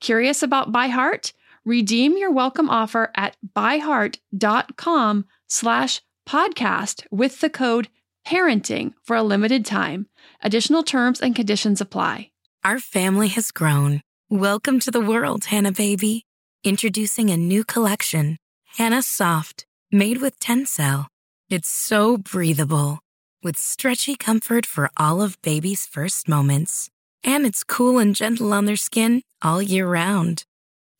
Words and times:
Curious 0.00 0.42
about 0.42 0.72
ByHeart? 0.72 1.32
Redeem 1.64 2.16
your 2.16 2.30
welcome 2.30 2.70
offer 2.70 3.10
at 3.16 3.36
byheart.com 3.56 5.24
slash 5.48 6.02
podcast 6.26 7.04
with 7.10 7.40
the 7.40 7.50
code 7.50 7.88
parenting 8.26 8.92
for 9.02 9.16
a 9.16 9.22
limited 9.22 9.64
time. 9.64 10.06
Additional 10.42 10.82
terms 10.82 11.20
and 11.20 11.34
conditions 11.34 11.80
apply. 11.80 12.30
Our 12.64 12.78
family 12.78 13.28
has 13.28 13.50
grown. 13.50 14.02
Welcome 14.30 14.78
to 14.80 14.90
the 14.90 15.00
world, 15.00 15.46
Hanna 15.46 15.72
baby. 15.72 16.24
Introducing 16.62 17.30
a 17.30 17.36
new 17.36 17.64
collection, 17.64 18.36
Hanna 18.76 19.02
Soft, 19.02 19.66
made 19.90 20.18
with 20.18 20.38
Tencel. 20.38 21.06
It's 21.50 21.68
so 21.68 22.18
breathable, 22.18 23.00
with 23.42 23.56
stretchy 23.56 24.14
comfort 24.14 24.64
for 24.64 24.90
all 24.96 25.22
of 25.22 25.40
baby's 25.42 25.86
first 25.86 26.28
moments. 26.28 26.88
And 27.24 27.44
it's 27.46 27.64
cool 27.64 27.98
and 27.98 28.14
gentle 28.14 28.52
on 28.52 28.66
their 28.66 28.76
skin 28.76 29.22
all 29.42 29.62
year 29.62 29.86
round. 29.88 30.44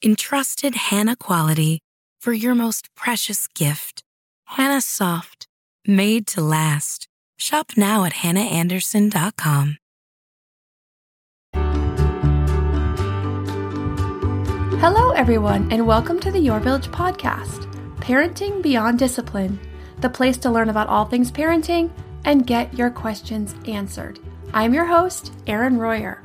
Entrusted 0.04 0.74
Hanna 0.74 1.16
quality 1.16 1.80
for 2.20 2.32
your 2.32 2.54
most 2.54 2.88
precious 2.94 3.48
gift. 3.48 4.02
Hanna 4.44 4.80
Soft, 4.80 5.46
made 5.86 6.26
to 6.28 6.40
last. 6.40 7.08
Shop 7.36 7.72
now 7.76 8.04
at 8.04 8.14
hannaandersson.com. 8.14 9.76
Hello, 14.80 15.10
everyone, 15.10 15.70
and 15.72 15.86
welcome 15.86 16.20
to 16.20 16.30
the 16.30 16.38
Your 16.38 16.60
Village 16.60 16.86
podcast, 16.88 17.66
Parenting 17.96 18.62
Beyond 18.62 18.98
Discipline, 18.98 19.58
the 19.98 20.08
place 20.08 20.36
to 20.38 20.50
learn 20.50 20.68
about 20.68 20.86
all 20.86 21.04
things 21.04 21.32
parenting 21.32 21.90
and 22.24 22.46
get 22.46 22.72
your 22.78 22.88
questions 22.88 23.56
answered. 23.66 24.20
I'm 24.52 24.72
your 24.72 24.84
host, 24.84 25.32
Erin 25.48 25.78
Royer. 25.78 26.22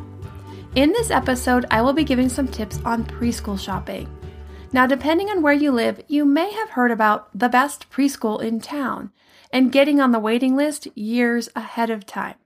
In 0.76 0.92
this 0.92 1.12
episode, 1.12 1.68
I 1.70 1.84
will 1.84 1.94
be 1.94 2.04
giving 2.04 2.30
some 2.30 2.48
tips 2.48 2.80
on 2.84 3.04
preschool 3.04 3.60
shopping. 3.60 4.10
Now, 4.72 4.88
depending 4.88 5.30
on 5.30 5.44
where 5.44 5.54
you 5.54 5.72
live, 5.72 6.04
you 6.08 6.26
may 6.26 6.52
have 6.52 6.72
heard 6.72 6.90
about 6.90 7.30
the 7.38 7.48
best 7.48 7.92
preschool 7.92 8.42
in 8.42 8.60
town 8.60 9.12
and 9.52 9.72
getting 9.72 10.02
on 10.02 10.12
the 10.12 10.20
waiting 10.20 10.56
list 10.56 10.88
years 10.98 11.48
ahead 11.56 11.92
of 11.92 12.08
time. 12.08 12.38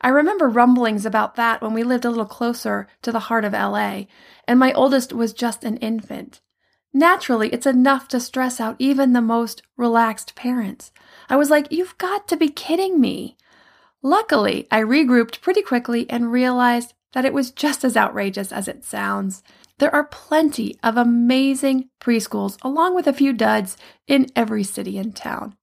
I 0.00 0.08
remember 0.08 0.48
rumblings 0.48 1.04
about 1.04 1.34
that 1.34 1.60
when 1.60 1.74
we 1.74 1.82
lived 1.82 2.06
a 2.06 2.08
little 2.08 2.24
closer 2.24 2.88
to 3.02 3.12
the 3.12 3.20
heart 3.28 3.44
of 3.44 3.52
LA, 3.52 4.04
and 4.48 4.58
my 4.58 4.72
oldest 4.72 5.12
was 5.12 5.34
just 5.34 5.62
an 5.62 5.76
infant. 5.78 6.40
Naturally, 6.94 7.50
it's 7.50 7.66
enough 7.66 8.08
to 8.08 8.20
stress 8.20 8.58
out 8.58 8.76
even 8.78 9.12
the 9.12 9.20
most 9.20 9.60
relaxed 9.76 10.34
parents. 10.34 10.92
I 11.28 11.36
was 11.36 11.50
like, 11.50 11.70
You've 11.70 11.98
got 11.98 12.26
to 12.28 12.38
be 12.38 12.48
kidding 12.48 12.98
me. 13.02 13.36
Luckily, 14.02 14.66
I 14.70 14.80
regrouped 14.80 15.42
pretty 15.42 15.60
quickly 15.60 16.08
and 16.08 16.32
realized 16.32 16.94
that 17.12 17.24
it 17.24 17.32
was 17.32 17.50
just 17.50 17.84
as 17.84 17.96
outrageous 17.96 18.52
as 18.52 18.68
it 18.68 18.84
sounds. 18.84 19.42
There 19.78 19.94
are 19.94 20.04
plenty 20.04 20.78
of 20.82 20.96
amazing 20.96 21.88
preschools, 22.00 22.58
along 22.62 22.94
with 22.94 23.06
a 23.06 23.12
few 23.12 23.32
duds, 23.32 23.76
in 24.06 24.26
every 24.36 24.62
city 24.62 24.98
and 24.98 25.14
town. 25.14 25.56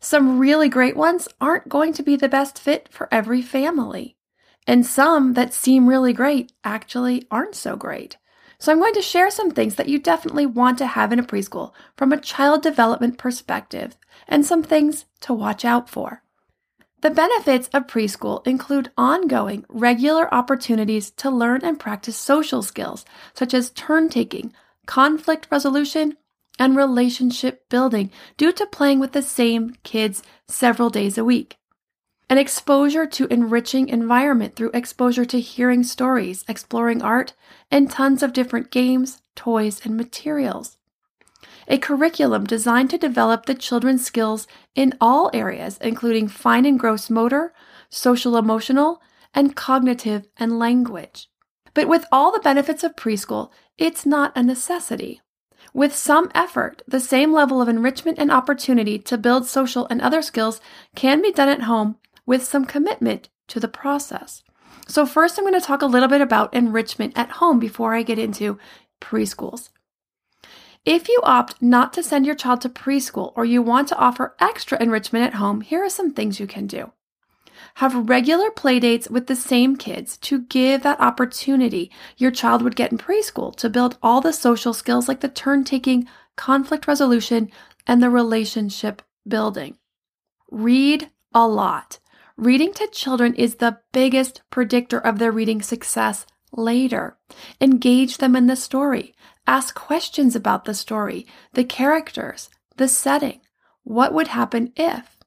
Some 0.00 0.38
really 0.38 0.68
great 0.68 0.96
ones 0.96 1.28
aren't 1.40 1.68
going 1.68 1.92
to 1.94 2.02
be 2.02 2.16
the 2.16 2.28
best 2.28 2.58
fit 2.58 2.88
for 2.90 3.08
every 3.10 3.40
family. 3.40 4.16
And 4.66 4.84
some 4.84 5.34
that 5.34 5.54
seem 5.54 5.88
really 5.88 6.12
great 6.12 6.52
actually 6.64 7.26
aren't 7.30 7.54
so 7.54 7.76
great. 7.76 8.16
So 8.58 8.72
I'm 8.72 8.80
going 8.80 8.94
to 8.94 9.02
share 9.02 9.30
some 9.30 9.50
things 9.50 9.76
that 9.76 9.88
you 9.88 9.98
definitely 9.98 10.46
want 10.46 10.78
to 10.78 10.86
have 10.86 11.12
in 11.12 11.18
a 11.18 11.22
preschool 11.22 11.72
from 11.96 12.12
a 12.12 12.20
child 12.20 12.62
development 12.62 13.18
perspective 13.18 13.96
and 14.26 14.44
some 14.44 14.62
things 14.62 15.04
to 15.20 15.32
watch 15.32 15.64
out 15.64 15.88
for. 15.88 16.23
The 17.04 17.10
benefits 17.10 17.68
of 17.74 17.86
preschool 17.86 18.46
include 18.46 18.90
ongoing, 18.96 19.66
regular 19.68 20.32
opportunities 20.32 21.10
to 21.18 21.30
learn 21.30 21.60
and 21.62 21.78
practice 21.78 22.16
social 22.16 22.62
skills 22.62 23.04
such 23.34 23.52
as 23.52 23.68
turn 23.68 24.08
taking, 24.08 24.54
conflict 24.86 25.46
resolution, 25.50 26.16
and 26.58 26.74
relationship 26.74 27.68
building 27.68 28.10
due 28.38 28.52
to 28.52 28.64
playing 28.64 29.00
with 29.00 29.12
the 29.12 29.20
same 29.20 29.76
kids 29.82 30.22
several 30.48 30.88
days 30.88 31.18
a 31.18 31.26
week. 31.26 31.58
An 32.30 32.38
exposure 32.38 33.04
to 33.04 33.26
enriching 33.26 33.90
environment 33.90 34.56
through 34.56 34.70
exposure 34.72 35.26
to 35.26 35.40
hearing 35.40 35.82
stories, 35.82 36.42
exploring 36.48 37.02
art, 37.02 37.34
and 37.70 37.90
tons 37.90 38.22
of 38.22 38.32
different 38.32 38.70
games, 38.70 39.20
toys, 39.36 39.84
and 39.84 39.94
materials. 39.94 40.78
A 41.68 41.78
curriculum 41.78 42.44
designed 42.44 42.90
to 42.90 42.98
develop 42.98 43.46
the 43.46 43.54
children's 43.54 44.04
skills 44.04 44.46
in 44.74 44.94
all 45.00 45.30
areas, 45.32 45.78
including 45.80 46.28
fine 46.28 46.66
and 46.66 46.78
gross 46.78 47.08
motor, 47.08 47.52
social 47.88 48.36
emotional, 48.36 49.00
and 49.32 49.56
cognitive 49.56 50.26
and 50.36 50.58
language. 50.58 51.28
But 51.72 51.88
with 51.88 52.04
all 52.12 52.32
the 52.32 52.40
benefits 52.40 52.84
of 52.84 52.96
preschool, 52.96 53.50
it's 53.78 54.06
not 54.06 54.32
a 54.36 54.42
necessity. 54.42 55.20
With 55.72 55.94
some 55.94 56.30
effort, 56.34 56.82
the 56.86 57.00
same 57.00 57.32
level 57.32 57.60
of 57.60 57.68
enrichment 57.68 58.18
and 58.18 58.30
opportunity 58.30 58.98
to 59.00 59.18
build 59.18 59.46
social 59.46 59.86
and 59.90 60.00
other 60.00 60.22
skills 60.22 60.60
can 60.94 61.20
be 61.20 61.32
done 61.32 61.48
at 61.48 61.62
home 61.62 61.96
with 62.26 62.44
some 62.44 62.64
commitment 62.64 63.28
to 63.48 63.58
the 63.58 63.68
process. 63.68 64.42
So, 64.86 65.06
first, 65.06 65.38
I'm 65.38 65.44
going 65.44 65.58
to 65.58 65.66
talk 65.66 65.82
a 65.82 65.86
little 65.86 66.08
bit 66.08 66.20
about 66.20 66.54
enrichment 66.54 67.14
at 67.16 67.30
home 67.30 67.58
before 67.58 67.94
I 67.94 68.02
get 68.02 68.18
into 68.18 68.58
preschools. 69.00 69.70
If 70.84 71.08
you 71.08 71.20
opt 71.22 71.62
not 71.62 71.92
to 71.94 72.02
send 72.02 72.26
your 72.26 72.34
child 72.34 72.60
to 72.62 72.68
preschool 72.68 73.32
or 73.36 73.44
you 73.44 73.62
want 73.62 73.88
to 73.88 73.98
offer 73.98 74.34
extra 74.38 74.82
enrichment 74.82 75.24
at 75.24 75.34
home, 75.34 75.62
here 75.62 75.82
are 75.82 75.88
some 75.88 76.12
things 76.12 76.38
you 76.38 76.46
can 76.46 76.66
do 76.66 76.92
have 77.74 78.08
regular 78.08 78.50
playdates 78.50 79.10
with 79.10 79.26
the 79.26 79.36
same 79.36 79.76
kids 79.76 80.16
to 80.18 80.42
give 80.42 80.82
that 80.82 81.00
opportunity 81.00 81.90
your 82.16 82.30
child 82.30 82.62
would 82.62 82.76
get 82.76 82.92
in 82.92 82.98
preschool 82.98 83.54
to 83.56 83.68
build 83.68 83.98
all 84.02 84.20
the 84.20 84.32
social 84.32 84.72
skills 84.72 85.08
like 85.08 85.20
the 85.20 85.28
turn 85.28 85.64
taking, 85.64 86.08
conflict 86.36 86.86
resolution, 86.86 87.50
and 87.86 88.02
the 88.02 88.10
relationship 88.10 89.02
building. 89.26 89.76
Read 90.50 91.10
a 91.32 91.46
lot. 91.46 91.98
Reading 92.36 92.72
to 92.74 92.86
children 92.88 93.34
is 93.34 93.56
the 93.56 93.78
biggest 93.92 94.42
predictor 94.50 94.98
of 94.98 95.18
their 95.18 95.32
reading 95.32 95.62
success 95.62 96.26
later. 96.56 97.16
Engage 97.60 98.18
them 98.18 98.34
in 98.36 98.46
the 98.46 98.56
story. 98.56 99.14
Ask 99.46 99.74
questions 99.74 100.34
about 100.34 100.64
the 100.64 100.74
story, 100.74 101.26
the 101.52 101.64
characters, 101.64 102.48
the 102.76 102.88
setting. 102.88 103.40
What 103.82 104.14
would 104.14 104.28
happen 104.28 104.72
if? 104.76 105.18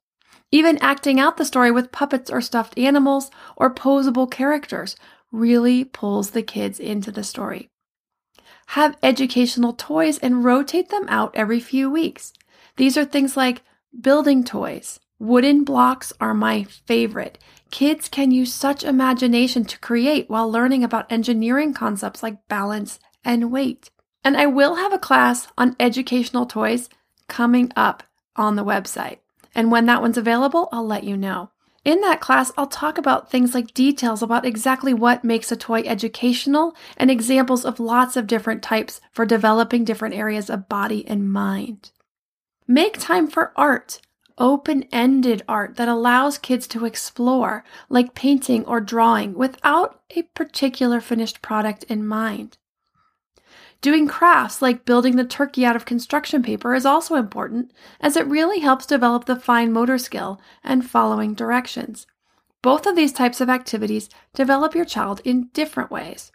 Even 0.52 0.78
acting 0.80 1.20
out 1.20 1.38
the 1.38 1.46
story 1.46 1.72
with 1.72 1.92
puppets 1.92 2.32
or 2.32 2.42
stuffed 2.42 2.78
animals 2.78 3.30
or 3.56 3.74
posable 3.74 4.30
characters 4.30 4.96
really 5.32 5.84
pulls 5.84 6.32
the 6.32 6.42
kids 6.42 6.80
into 6.80 7.12
the 7.12 7.24
story. 7.24 7.70
Have 8.68 8.98
educational 9.04 9.74
toys 9.74 10.18
and 10.18 10.44
rotate 10.44 10.90
them 10.90 11.06
out 11.10 11.36
every 11.36 11.60
few 11.60 11.90
weeks. 11.90 12.34
These 12.78 12.98
are 12.98 13.06
things 13.06 13.38
like 13.38 13.62
building 14.00 14.44
toys. 14.44 15.00
Wooden 15.20 15.64
blocks 15.64 16.14
are 16.20 16.34
my 16.34 16.64
favorite. 16.64 17.40
Kids 17.72 18.08
can 18.08 18.32
use 18.32 18.54
such 18.54 18.84
imagination 18.84 19.66
to 19.66 19.80
create 19.80 20.30
while 20.30 20.50
learning 20.50 20.84
about 20.84 21.12
engineering 21.12 21.74
concepts 21.74 22.24
like 22.24 22.48
balance 22.48 23.00
and 23.24 23.52
weight. 23.52 23.90
And 24.24 24.38
I 24.38 24.46
will 24.46 24.76
have 24.76 24.94
a 24.94 25.00
class 25.00 25.48
on 25.58 25.76
educational 25.80 26.46
toys 26.46 26.90
coming 27.28 27.72
up 27.76 28.04
on 28.36 28.56
the 28.56 28.66
website. 28.66 29.20
And 29.54 29.72
when 29.72 29.86
that 29.88 30.02
one's 30.02 30.18
available, 30.18 30.70
I'll 30.72 30.86
let 30.86 31.04
you 31.04 31.18
know. 31.18 31.52
In 31.84 32.02
that 32.02 32.20
class, 32.20 32.52
I'll 32.58 32.68
talk 32.68 32.98
about 32.98 33.32
things 33.32 33.54
like 33.54 33.74
details 33.74 34.22
about 34.22 34.46
exactly 34.46 34.94
what 34.94 35.24
makes 35.24 35.52
a 35.52 35.56
toy 35.56 35.84
educational 35.86 36.76
and 36.98 37.10
examples 37.10 37.64
of 37.64 37.80
lots 37.80 38.18
of 38.18 38.28
different 38.28 38.62
types 38.62 39.00
for 39.12 39.26
developing 39.26 39.86
different 39.86 40.14
areas 40.14 40.50
of 40.50 40.68
body 40.68 41.08
and 41.08 41.32
mind. 41.32 41.92
Make 42.68 43.00
time 43.00 43.28
for 43.28 43.54
art, 43.56 44.02
open 44.38 44.84
ended 44.92 45.44
art 45.48 45.76
that 45.76 45.88
allows 45.88 46.38
kids 46.38 46.68
to 46.68 46.86
explore, 46.86 47.64
like 47.90 48.14
painting 48.14 48.64
or 48.66 48.80
drawing, 48.80 49.34
without 49.34 50.02
a 50.16 50.24
particular 50.24 51.02
finished 51.02 51.42
product 51.42 51.84
in 51.86 52.06
mind. 52.06 52.58
Doing 53.82 54.08
crafts 54.08 54.62
like 54.62 54.86
building 54.86 55.16
the 55.16 55.24
turkey 55.24 55.66
out 55.66 55.76
of 55.76 55.86
construction 55.86 56.42
paper 56.42 56.74
is 56.74 56.86
also 56.86 57.16
important, 57.16 57.72
as 58.02 58.16
it 58.16 58.26
really 58.26 58.60
helps 58.60 58.86
develop 58.86 59.26
the 59.26 59.36
fine 59.36 59.72
motor 59.72 59.98
skill 59.98 60.42
and 60.64 60.90
following 60.90 61.34
directions. 61.36 62.08
Both 62.64 62.88
of 62.88 62.96
these 62.96 63.14
types 63.14 63.40
of 63.40 63.50
activities 63.50 64.10
develop 64.34 64.74
your 64.74 64.86
child 64.86 65.22
in 65.24 65.50
different 65.54 65.92
ways. 65.92 66.32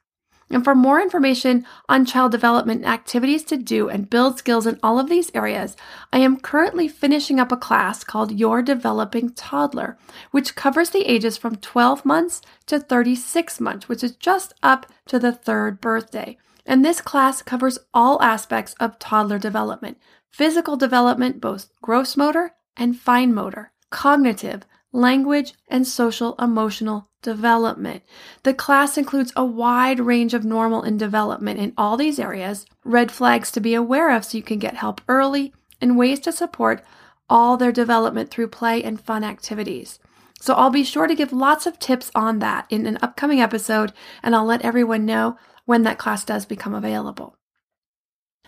And 0.52 0.62
for 0.62 0.74
more 0.74 1.00
information 1.00 1.66
on 1.88 2.04
child 2.04 2.30
development 2.30 2.84
activities 2.84 3.42
to 3.44 3.56
do 3.56 3.88
and 3.88 4.10
build 4.10 4.38
skills 4.38 4.66
in 4.66 4.78
all 4.82 4.98
of 4.98 5.08
these 5.08 5.30
areas, 5.34 5.76
I 6.12 6.18
am 6.18 6.40
currently 6.40 6.88
finishing 6.88 7.40
up 7.40 7.50
a 7.50 7.56
class 7.56 8.04
called 8.04 8.38
Your 8.38 8.60
Developing 8.60 9.30
Toddler, 9.32 9.96
which 10.30 10.54
covers 10.54 10.90
the 10.90 11.10
ages 11.10 11.38
from 11.38 11.56
12 11.56 12.04
months 12.04 12.42
to 12.66 12.78
36 12.78 13.60
months, 13.60 13.88
which 13.88 14.04
is 14.04 14.14
just 14.14 14.52
up 14.62 14.84
to 15.06 15.18
the 15.18 15.32
third 15.32 15.80
birthday. 15.80 16.36
And 16.66 16.84
this 16.84 17.00
class 17.00 17.40
covers 17.40 17.78
all 17.94 18.22
aspects 18.22 18.74
of 18.78 18.98
toddler 18.98 19.38
development 19.38 19.98
physical 20.30 20.76
development, 20.76 21.40
both 21.40 21.68
gross 21.82 22.16
motor 22.16 22.54
and 22.76 22.98
fine 22.98 23.34
motor, 23.34 23.70
cognitive, 23.90 24.62
language, 24.92 25.54
and 25.68 25.86
social 25.86 26.34
emotional 26.38 27.08
development. 27.22 28.02
The 28.42 28.54
class 28.54 28.98
includes 28.98 29.32
a 29.34 29.44
wide 29.44 30.00
range 30.00 30.34
of 30.34 30.44
normal 30.44 30.82
and 30.82 30.98
development 30.98 31.58
in 31.58 31.72
all 31.76 31.96
these 31.96 32.18
areas, 32.18 32.66
red 32.84 33.10
flags 33.10 33.50
to 33.52 33.60
be 33.60 33.74
aware 33.74 34.14
of 34.14 34.24
so 34.24 34.36
you 34.36 34.42
can 34.42 34.58
get 34.58 34.76
help 34.76 35.00
early, 35.08 35.52
and 35.80 35.96
ways 35.96 36.20
to 36.20 36.32
support 36.32 36.84
all 37.30 37.56
their 37.56 37.72
development 37.72 38.30
through 38.30 38.48
play 38.48 38.82
and 38.82 39.00
fun 39.00 39.24
activities. 39.24 39.98
So 40.40 40.54
I'll 40.54 40.70
be 40.70 40.84
sure 40.84 41.06
to 41.06 41.14
give 41.14 41.32
lots 41.32 41.66
of 41.66 41.78
tips 41.78 42.10
on 42.14 42.40
that 42.40 42.66
in 42.68 42.86
an 42.86 42.98
upcoming 43.00 43.40
episode, 43.40 43.92
and 44.22 44.34
I'll 44.34 44.44
let 44.44 44.62
everyone 44.62 45.06
know 45.06 45.38
when 45.64 45.84
that 45.84 45.98
class 45.98 46.24
does 46.24 46.44
become 46.44 46.74
available. 46.74 47.36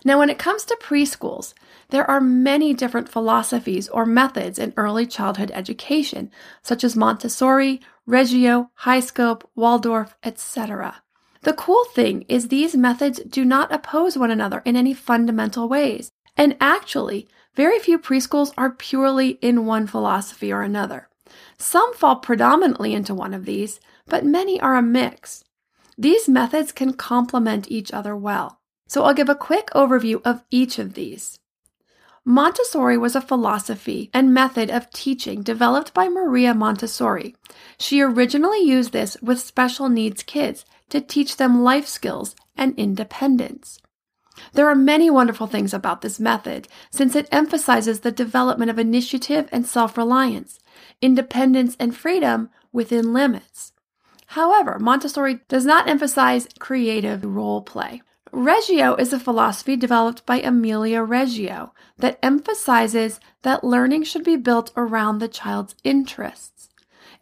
Now, 0.05 0.19
when 0.19 0.29
it 0.29 0.37
comes 0.37 0.63
to 0.65 0.77
preschools, 0.79 1.55
there 1.89 2.09
are 2.09 2.21
many 2.21 2.75
different 2.75 3.09
philosophies 3.09 3.89
or 3.89 4.05
methods 4.05 4.59
in 4.59 4.71
early 4.77 5.07
childhood 5.07 5.49
education, 5.51 6.29
such 6.61 6.83
as 6.83 6.95
Montessori, 6.95 7.81
Reggio, 8.05 8.69
HighScope, 8.81 9.41
Waldorf, 9.55 10.15
etc. 10.23 11.01
The 11.41 11.53
cool 11.53 11.85
thing 11.85 12.23
is 12.29 12.47
these 12.47 12.75
methods 12.75 13.19
do 13.27 13.43
not 13.43 13.73
oppose 13.73 14.15
one 14.15 14.29
another 14.29 14.61
in 14.63 14.75
any 14.75 14.93
fundamental 14.93 15.67
ways. 15.67 16.11
And 16.37 16.55
actually, 16.61 17.27
very 17.55 17.79
few 17.79 17.97
preschools 17.97 18.53
are 18.57 18.69
purely 18.69 19.39
in 19.41 19.65
one 19.65 19.87
philosophy 19.87 20.53
or 20.53 20.61
another. 20.61 21.09
Some 21.57 21.95
fall 21.95 22.17
predominantly 22.17 22.93
into 22.93 23.15
one 23.15 23.33
of 23.33 23.45
these, 23.45 23.79
but 24.05 24.23
many 24.23 24.61
are 24.61 24.75
a 24.75 24.83
mix. 24.83 25.43
These 25.97 26.29
methods 26.29 26.71
can 26.71 26.93
complement 26.93 27.71
each 27.71 27.91
other 27.91 28.15
well. 28.15 28.59
So 28.87 29.03
I'll 29.03 29.13
give 29.13 29.29
a 29.29 29.35
quick 29.35 29.69
overview 29.71 30.21
of 30.23 30.43
each 30.49 30.79
of 30.79 30.93
these. 30.93 31.39
Montessori 32.27 32.97
was 32.97 33.15
a 33.15 33.21
philosophy 33.21 34.09
and 34.11 34.33
method 34.33 34.71
of 34.71 34.89
teaching 34.89 35.43
developed 35.43 35.93
by 35.93 36.07
Maria 36.07 36.55
Montessori. 36.55 37.35
She 37.79 38.01
originally 38.01 38.61
used 38.63 38.93
this 38.93 39.15
with 39.21 39.39
special 39.39 39.89
needs 39.89 40.23
kids 40.23 40.65
to 40.89 41.01
teach 41.01 41.37
them 41.37 41.63
life 41.63 41.87
skills 41.87 42.35
and 42.57 42.73
independence. 42.77 43.79
There 44.53 44.67
are 44.67 44.75
many 44.75 45.09
wonderful 45.09 45.47
things 45.47 45.73
about 45.73 46.01
this 46.01 46.19
method 46.19 46.67
since 46.89 47.15
it 47.15 47.29
emphasizes 47.31 47.99
the 47.99 48.11
development 48.11 48.71
of 48.71 48.79
initiative 48.79 49.47
and 49.51 49.65
self 49.65 49.97
reliance, 49.97 50.59
independence 51.01 51.75
and 51.79 51.95
freedom 51.95 52.49
within 52.71 53.13
limits. 53.13 53.71
However, 54.27 54.79
Montessori 54.79 55.41
does 55.47 55.65
not 55.65 55.87
emphasize 55.87 56.47
creative 56.59 57.23
role 57.23 57.61
play. 57.61 58.01
Reggio 58.35 58.95
is 58.95 59.13
a 59.13 59.19
philosophy 59.19 59.77
developed 59.77 60.25
by 60.25 60.41
Amelia 60.41 61.03
Reggio 61.03 61.73
that 61.97 62.19
emphasizes 62.21 63.21
that 63.43 63.63
learning 63.63 64.03
should 64.03 64.25
be 64.25 64.35
built 64.35 64.73
around 64.75 65.19
the 65.19 65.29
child's 65.29 65.73
interests. 65.85 66.67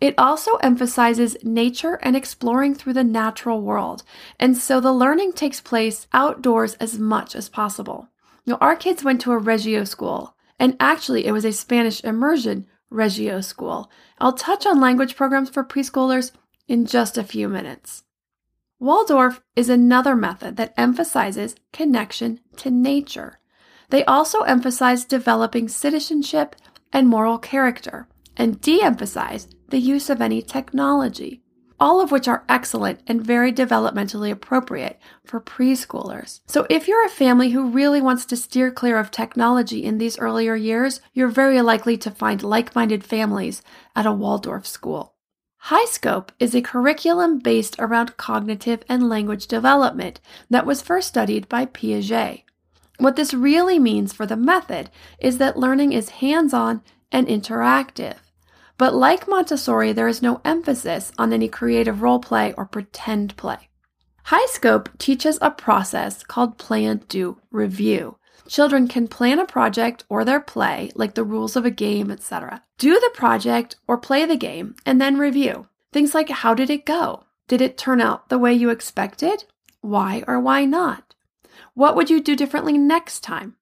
It 0.01 0.15
also 0.17 0.55
emphasizes 0.55 1.37
nature 1.43 1.99
and 2.01 2.15
exploring 2.15 2.73
through 2.73 2.93
the 2.93 3.03
natural 3.03 3.61
world, 3.61 4.01
and 4.39 4.57
so 4.57 4.79
the 4.79 4.91
learning 4.91 5.33
takes 5.33 5.61
place 5.61 6.07
outdoors 6.13 6.73
as 6.79 6.97
much 6.97 7.35
as 7.35 7.47
possible. 7.47 8.09
Now, 8.47 8.57
our 8.59 8.75
kids 8.75 9.03
went 9.03 9.21
to 9.21 9.33
a 9.33 9.37
Reggio 9.37 9.83
school, 9.83 10.35
and 10.57 10.75
actually, 10.79 11.27
it 11.27 11.31
was 11.31 11.45
a 11.45 11.51
Spanish 11.51 12.03
immersion 12.03 12.65
Reggio 12.89 13.39
school. 13.41 13.91
I'll 14.17 14.33
touch 14.33 14.65
on 14.65 14.81
language 14.81 15.15
programs 15.15 15.51
for 15.51 15.63
preschoolers 15.63 16.31
in 16.67 16.87
just 16.87 17.19
a 17.19 17.23
few 17.23 17.47
minutes. 17.47 18.01
Waldorf 18.83 19.41
is 19.55 19.69
another 19.69 20.13
method 20.13 20.57
that 20.57 20.73
emphasizes 20.75 21.55
connection 21.71 22.41
to 22.57 22.69
nature. 22.69 23.39
They 23.91 24.03
also 24.03 24.41
emphasize 24.41 25.05
developing 25.05 25.69
citizenship 25.69 26.57
and 26.91 27.07
moral 27.07 27.37
character, 27.37 28.09
and 28.35 28.59
de 28.59 28.81
emphasize 28.81 29.47
the 29.69 29.79
use 29.79 30.09
of 30.09 30.19
any 30.19 30.41
technology, 30.41 31.41
all 31.79 32.01
of 32.01 32.11
which 32.11 32.27
are 32.27 32.43
excellent 32.49 32.99
and 33.07 33.25
very 33.25 33.53
developmentally 33.53 34.29
appropriate 34.29 34.99
for 35.23 35.39
preschoolers. 35.39 36.41
So, 36.45 36.67
if 36.69 36.89
you're 36.89 37.05
a 37.05 37.19
family 37.23 37.51
who 37.51 37.69
really 37.69 38.01
wants 38.01 38.25
to 38.25 38.35
steer 38.35 38.69
clear 38.69 38.99
of 38.99 39.11
technology 39.11 39.85
in 39.85 39.97
these 39.97 40.19
earlier 40.19 40.57
years, 40.57 40.99
you're 41.13 41.29
very 41.29 41.61
likely 41.61 41.95
to 41.99 42.11
find 42.11 42.43
like 42.43 42.75
minded 42.75 43.05
families 43.05 43.61
at 43.95 44.05
a 44.05 44.11
Waldorf 44.11 44.67
school. 44.67 45.12
HighScope 45.67 46.29
is 46.39 46.53
a 46.53 46.61
curriculum 46.61 47.39
based 47.39 47.77
around 47.79 48.17
cognitive 48.17 48.83
and 48.89 49.07
language 49.07 49.47
development 49.47 50.19
that 50.49 50.65
was 50.65 50.81
first 50.81 51.07
studied 51.07 51.47
by 51.47 51.65
Piaget. 51.65 52.43
What 52.97 53.15
this 53.15 53.33
really 53.33 53.79
means 53.79 54.11
for 54.11 54.25
the 54.25 54.35
method 54.35 54.89
is 55.19 55.37
that 55.37 55.57
learning 55.57 55.93
is 55.93 56.19
hands 56.19 56.53
on 56.53 56.81
and 57.13 57.27
interactive. 57.27 58.17
But 58.77 58.93
like 58.93 59.25
Montessori, 59.25 59.93
there 59.93 60.09
is 60.09 60.21
no 60.21 60.41
emphasis 60.43 61.13
on 61.17 61.31
any 61.31 61.47
creative 61.47 62.01
role 62.01 62.19
play 62.19 62.53
or 62.57 62.65
pretend 62.65 63.37
play. 63.37 63.69
HighScope 64.27 64.97
teaches 64.97 65.37
a 65.41 65.49
process 65.49 66.23
called 66.23 66.57
plan, 66.57 67.03
do, 67.07 67.37
review. 67.51 68.17
Children 68.47 68.87
can 68.87 69.07
plan 69.07 69.39
a 69.39 69.45
project 69.45 70.03
or 70.09 70.25
their 70.25 70.39
play, 70.39 70.91
like 70.95 71.15
the 71.15 71.23
rules 71.23 71.55
of 71.55 71.65
a 71.65 71.71
game, 71.71 72.11
etc. 72.11 72.63
Do 72.77 72.99
the 72.99 73.11
project 73.13 73.77
or 73.87 73.97
play 73.97 74.25
the 74.25 74.35
game, 74.35 74.75
and 74.85 74.99
then 74.99 75.17
review. 75.17 75.67
Things 75.91 76.13
like 76.13 76.29
how 76.29 76.53
did 76.53 76.69
it 76.69 76.85
go? 76.85 77.23
Did 77.47 77.61
it 77.61 77.77
turn 77.77 78.01
out 78.01 78.29
the 78.29 78.37
way 78.37 78.53
you 78.53 78.69
expected? 78.69 79.45
Why 79.81 80.23
or 80.27 80.39
why 80.39 80.65
not? 80.65 81.15
What 81.73 81.95
would 81.95 82.09
you 82.09 82.21
do 82.21 82.35
differently 82.35 82.77
next 82.77 83.21
time? 83.21 83.55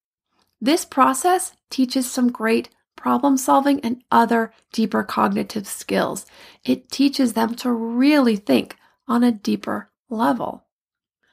This 0.60 0.86
process 0.86 1.54
teaches 1.70 2.10
some 2.10 2.32
great 2.32 2.70
problem 2.96 3.38
solving 3.38 3.80
and 3.82 4.04
other 4.12 4.54
deeper 4.72 5.04
cognitive 5.04 5.68
skills. 5.68 6.26
It 6.64 6.92
teaches 6.92 7.34
them 7.34 7.56
to 7.56 7.72
really 7.72 8.36
think 8.36 8.78
on 9.08 9.24
a 9.24 9.32
deeper 9.32 9.90
level. 10.10 10.66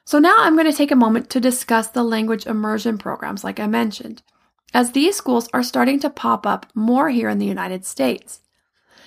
So 0.09 0.17
now 0.17 0.37
I'm 0.39 0.55
going 0.55 0.65
to 0.65 0.75
take 0.75 0.89
a 0.89 0.95
moment 0.95 1.29
to 1.29 1.39
discuss 1.39 1.89
the 1.89 2.01
language 2.01 2.47
immersion 2.47 2.97
programs, 2.97 3.43
like 3.43 3.59
I 3.59 3.67
mentioned, 3.67 4.23
as 4.73 4.91
these 4.91 5.15
schools 5.15 5.47
are 5.53 5.61
starting 5.61 5.99
to 5.99 6.09
pop 6.09 6.47
up 6.47 6.65
more 6.73 7.09
here 7.09 7.29
in 7.29 7.37
the 7.37 7.45
United 7.45 7.85
States. 7.85 8.41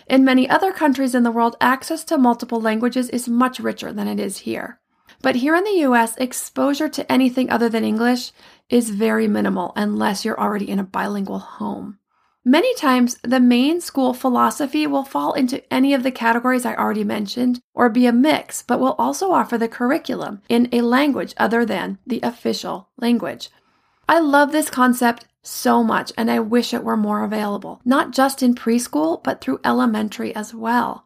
In 0.06 0.24
many 0.24 0.48
other 0.48 0.70
countries 0.70 1.16
in 1.16 1.24
the 1.24 1.32
world, 1.32 1.56
access 1.60 2.04
to 2.04 2.16
multiple 2.16 2.60
languages 2.60 3.08
is 3.08 3.28
much 3.28 3.58
richer 3.58 3.92
than 3.92 4.06
it 4.06 4.20
is 4.20 4.38
here. 4.46 4.78
But 5.22 5.34
here 5.34 5.56
in 5.56 5.64
the 5.64 5.80
US, 5.88 6.16
exposure 6.18 6.88
to 6.90 7.10
anything 7.10 7.50
other 7.50 7.68
than 7.68 7.82
English 7.82 8.30
is 8.68 8.90
very 8.90 9.26
minimal 9.26 9.72
unless 9.74 10.24
you're 10.24 10.38
already 10.38 10.70
in 10.70 10.78
a 10.78 10.84
bilingual 10.84 11.40
home. 11.40 11.98
Many 12.44 12.74
times, 12.74 13.18
the 13.22 13.38
main 13.38 13.80
school 13.80 14.12
philosophy 14.12 14.84
will 14.84 15.04
fall 15.04 15.32
into 15.32 15.62
any 15.72 15.94
of 15.94 16.02
the 16.02 16.10
categories 16.10 16.66
I 16.66 16.74
already 16.74 17.04
mentioned 17.04 17.60
or 17.72 17.88
be 17.88 18.06
a 18.06 18.12
mix, 18.12 18.62
but 18.62 18.80
will 18.80 18.96
also 18.98 19.30
offer 19.30 19.56
the 19.56 19.68
curriculum 19.68 20.42
in 20.48 20.68
a 20.72 20.80
language 20.80 21.34
other 21.36 21.64
than 21.64 21.98
the 22.04 22.18
official 22.22 22.88
language. 22.96 23.48
I 24.08 24.18
love 24.18 24.50
this 24.50 24.70
concept 24.70 25.26
so 25.42 25.84
much 25.84 26.12
and 26.16 26.30
I 26.30 26.40
wish 26.40 26.74
it 26.74 26.82
were 26.82 26.96
more 26.96 27.22
available, 27.22 27.80
not 27.84 28.10
just 28.10 28.42
in 28.42 28.56
preschool, 28.56 29.22
but 29.22 29.40
through 29.40 29.60
elementary 29.64 30.34
as 30.34 30.52
well. 30.52 31.04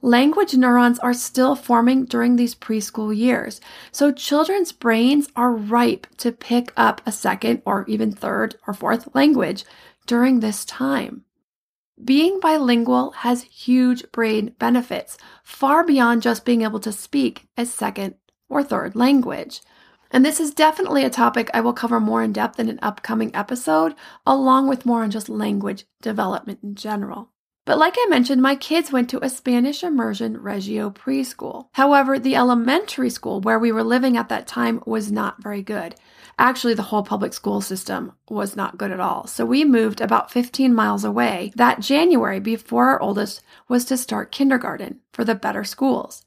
Language 0.00 0.54
neurons 0.54 0.98
are 1.00 1.12
still 1.12 1.54
forming 1.56 2.04
during 2.04 2.36
these 2.36 2.54
preschool 2.54 3.14
years, 3.14 3.60
so 3.90 4.12
children's 4.12 4.70
brains 4.70 5.28
are 5.34 5.52
ripe 5.52 6.06
to 6.18 6.30
pick 6.30 6.72
up 6.76 7.02
a 7.04 7.12
second 7.12 7.62
or 7.64 7.84
even 7.88 8.12
third 8.12 8.54
or 8.66 8.72
fourth 8.72 9.14
language 9.14 9.64
during 10.08 10.40
this 10.40 10.64
time. 10.64 11.24
Being 12.02 12.40
bilingual 12.40 13.10
has 13.10 13.42
huge 13.42 14.10
brain 14.10 14.54
benefits, 14.58 15.18
far 15.44 15.84
beyond 15.84 16.22
just 16.22 16.44
being 16.44 16.62
able 16.62 16.80
to 16.80 16.92
speak 16.92 17.46
a 17.56 17.66
second 17.66 18.14
or 18.48 18.64
third 18.64 18.96
language. 18.96 19.60
And 20.10 20.24
this 20.24 20.40
is 20.40 20.54
definitely 20.54 21.04
a 21.04 21.10
topic 21.10 21.50
I 21.52 21.60
will 21.60 21.74
cover 21.74 22.00
more 22.00 22.22
in 22.22 22.32
depth 22.32 22.58
in 22.58 22.70
an 22.70 22.78
upcoming 22.80 23.34
episode, 23.34 23.94
along 24.26 24.68
with 24.68 24.86
more 24.86 25.02
on 25.02 25.10
just 25.10 25.28
language 25.28 25.84
development 26.00 26.60
in 26.62 26.74
general. 26.74 27.30
But 27.66 27.76
like 27.76 27.96
I 27.98 28.06
mentioned, 28.08 28.40
my 28.40 28.56
kids 28.56 28.90
went 28.90 29.10
to 29.10 29.22
a 29.22 29.28
Spanish 29.28 29.82
immersion 29.82 30.40
Reggio 30.40 30.88
preschool. 30.88 31.66
However, 31.72 32.18
the 32.18 32.34
elementary 32.34 33.10
school 33.10 33.42
where 33.42 33.58
we 33.58 33.72
were 33.72 33.84
living 33.84 34.16
at 34.16 34.30
that 34.30 34.46
time 34.46 34.82
was 34.86 35.12
not 35.12 35.42
very 35.42 35.62
good. 35.62 35.94
Actually, 36.38 36.74
the 36.74 36.84
whole 36.84 37.02
public 37.02 37.32
school 37.32 37.60
system 37.60 38.12
was 38.30 38.54
not 38.54 38.78
good 38.78 38.92
at 38.92 39.00
all. 39.00 39.26
So 39.26 39.44
we 39.44 39.64
moved 39.64 40.00
about 40.00 40.30
15 40.30 40.72
miles 40.72 41.02
away 41.02 41.52
that 41.56 41.80
January 41.80 42.38
before 42.38 42.90
our 42.90 43.02
oldest 43.02 43.42
was 43.68 43.84
to 43.86 43.96
start 43.96 44.30
kindergarten 44.30 45.00
for 45.12 45.24
the 45.24 45.34
better 45.34 45.64
schools. 45.64 46.24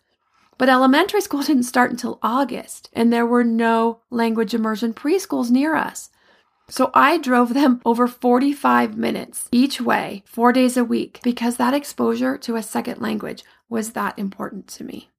But 0.58 0.68
elementary 0.68 1.22
school 1.22 1.42
didn't 1.44 1.64
start 1.64 1.92
until 1.92 2.20
August, 2.22 2.90
and 2.92 3.12
there 3.12 3.26
were 3.26 3.46
no 3.46 4.02
language 4.10 4.54
immersion 4.54 4.94
preschools 4.94 5.50
near 5.50 5.76
us. 5.76 6.10
So 6.68 6.92
I 6.94 7.18
drove 7.18 7.54
them 7.54 7.82
over 7.86 8.08
45 8.08 8.98
minutes 8.98 9.48
each 9.52 9.82
way, 9.82 10.24
four 10.26 10.52
days 10.54 10.78
a 10.78 10.86
week, 10.86 11.20
because 11.24 11.58
that 11.58 11.74
exposure 11.74 12.38
to 12.40 12.56
a 12.58 12.64
second 12.64 13.02
language 13.02 13.44
was 13.70 13.92
that 13.92 14.20
important 14.20 14.68
to 14.68 14.84
me. 14.84 15.10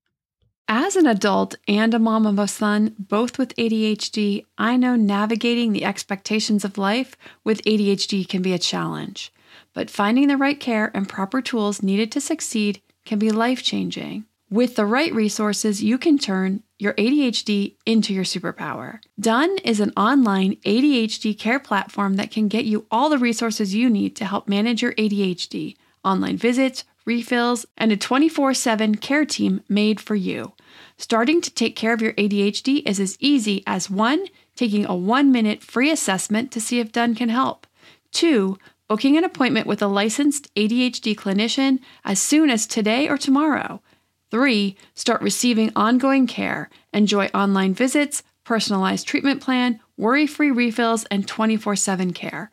As 0.75 0.97
an 0.97 1.07
adult 1.07 1.57
and 1.69 1.93
a 1.93 1.99
mom 1.99 2.25
of 2.25 2.39
a 2.39 2.49
son, 2.49 2.97
both 2.99 3.37
with 3.37 3.55
ADHD, 3.57 4.47
I 4.57 4.79
know 4.79 4.97
navigating 4.97 5.75
the 5.75 5.85
expectations 5.85 6.65
of 6.65 6.79
life 6.79 7.15
with 7.45 7.63
ADHD 7.65 8.27
can 8.27 8.41
be 8.41 8.55
a 8.55 8.59
challenge. 8.59 9.35
But 9.75 9.91
finding 9.91 10.29
the 10.29 10.39
right 10.39 10.59
care 10.59 10.91
and 10.95 11.07
proper 11.07 11.43
tools 11.43 11.83
needed 11.83 12.11
to 12.13 12.23
succeed 12.23 12.81
can 13.05 13.19
be 13.19 13.31
life 13.31 13.63
changing. 13.63 14.25
With 14.49 14.77
the 14.77 14.87
right 14.87 15.13
resources, 15.13 15.83
you 15.83 15.99
can 15.99 16.17
turn 16.17 16.63
your 16.79 16.95
ADHD 16.95 17.75
into 17.85 18.15
your 18.15 18.25
superpower. 18.25 19.01
Done 19.21 19.59
is 19.65 19.79
an 19.79 19.93
online 19.95 20.57
ADHD 20.65 21.39
care 21.39 21.61
platform 21.61 22.17
that 22.17 22.31
can 22.31 22.49
get 22.49 22.65
you 22.65 22.87
all 22.91 23.11
the 23.11 23.19
resources 23.19 23.75
you 23.75 23.91
need 23.91 24.17
to 24.17 24.25
help 24.25 24.49
manage 24.49 24.81
your 24.81 24.95
ADHD 24.95 25.77
online 26.03 26.39
visits, 26.39 26.85
refills, 27.05 27.67
and 27.77 27.93
a 27.93 27.97
24 27.97 28.55
7 28.55 28.95
care 28.95 29.27
team 29.27 29.63
made 29.69 30.01
for 30.01 30.15
you. 30.15 30.55
Starting 31.03 31.41
to 31.41 31.51
take 31.51 31.75
care 31.75 31.93
of 31.93 32.01
your 32.01 32.13
ADHD 32.13 32.89
is 32.89 33.01
as 33.01 33.17
easy 33.19 33.65
as 33.67 33.91
one, 33.91 34.25
taking 34.55 34.87
a 34.87 34.95
one 34.95 35.33
minute 35.33 35.61
free 35.61 35.91
assessment 35.91 36.53
to 36.53 36.61
see 36.61 36.79
if 36.79 36.93
Done 36.93 37.17
can 37.17 37.29
help, 37.29 37.67
two, 38.13 38.57
booking 38.87 39.17
an 39.17 39.25
appointment 39.25 39.67
with 39.67 39.83
a 39.83 39.89
licensed 39.89 40.55
ADHD 40.55 41.17
clinician 41.17 41.81
as 42.05 42.21
soon 42.21 42.51
as 42.51 42.69
today 42.69 43.09
or 43.09 43.19
tomorrow. 43.19 43.83
Three, 44.31 44.77
start 44.95 45.21
receiving 45.23 45.73
ongoing 45.75 46.29
care. 46.29 46.71
Enjoy 46.93 47.27
online 47.35 47.75
visits, 47.75 48.23
personalized 48.45 49.09
treatment 49.09 49.43
plan, 49.43 49.81
worry 49.97 50.29
free 50.29 50.53
refills, 50.53 51.05
and 51.07 51.27
24 51.27 51.75
7 51.75 52.13
care. 52.13 52.53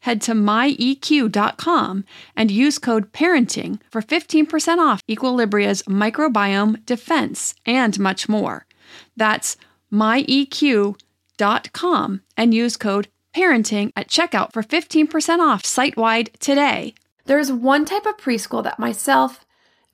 Head 0.00 0.20
to 0.22 0.32
myeq.com 0.32 2.04
and 2.34 2.50
use 2.50 2.78
code 2.78 3.12
parenting 3.12 3.80
for 3.90 4.02
15% 4.02 4.78
off 4.78 5.02
Equilibria's 5.08 5.82
microbiome 5.82 6.84
defense 6.86 7.54
and 7.66 7.98
much 7.98 8.28
more. 8.28 8.66
That's 9.16 9.56
myeq.com 9.92 10.96
and 12.36 12.54
use 12.54 12.76
code 12.76 13.08
parenting 13.34 13.92
at 13.96 14.08
checkout 14.08 14.52
for 14.52 14.62
15% 14.62 15.38
off 15.38 15.64
site 15.64 15.96
wide 15.96 16.30
today. 16.40 16.94
There's 17.26 17.52
one 17.52 17.84
type 17.84 18.06
of 18.06 18.16
preschool 18.16 18.62
that 18.64 18.78
myself 18.78 19.44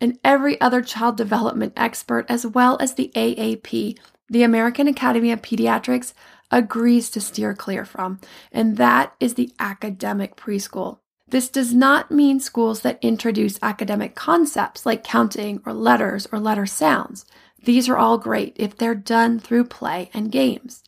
and 0.01 0.19
every 0.23 0.61
other 0.61 0.83
child 0.83 1.17
development 1.17 1.73
expert, 1.77 2.27
as 2.29 2.47
well 2.47 2.77
as 2.81 2.95
the 2.95 3.11
AAP, 3.15 3.99
the 4.29 4.43
American 4.43 4.89
Academy 4.89 5.33
of 5.33 5.43
Pediatrics, 5.43 6.13
agrees 6.51 7.11
to 7.11 7.21
steer 7.21 7.55
clear 7.55 7.85
from, 7.85 8.21
and 8.53 8.77
that 8.77 9.15
is 9.21 9.35
the 9.35 9.53
academic 9.59 10.37
preschool. 10.37 10.99
This 11.29 11.49
does 11.49 11.75
not 11.75 12.11
mean 12.11 12.39
schools 12.39 12.81
that 12.83 12.99
introduce 13.03 13.59
academic 13.61 14.15
concepts 14.15 14.87
like 14.87 15.03
counting 15.03 15.61
or 15.67 15.73
letters 15.73 16.29
or 16.31 16.39
letter 16.39 16.67
sounds. 16.67 17.27
These 17.65 17.89
are 17.89 17.97
all 17.97 18.17
great 18.17 18.55
if 18.57 18.77
they're 18.77 18.95
done 18.95 19.41
through 19.41 19.65
play 19.65 20.09
and 20.15 20.31
games. 20.31 20.85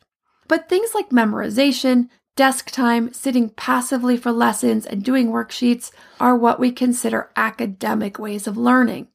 But 0.47 0.69
things 0.69 0.95
like 0.95 1.11
memorization, 1.11 2.09
desk 2.37 2.71
time, 2.71 3.13
sitting 3.13 3.51
passively 3.51 4.17
for 4.17 4.31
lessons, 4.31 4.87
and 4.87 5.03
doing 5.03 5.29
worksheets 5.29 5.91
are 6.21 6.37
what 6.37 6.61
we 6.61 6.71
consider 6.71 7.31
academic 7.35 8.19
ways 8.19 8.47
of 8.47 8.57
learning. 8.57 9.09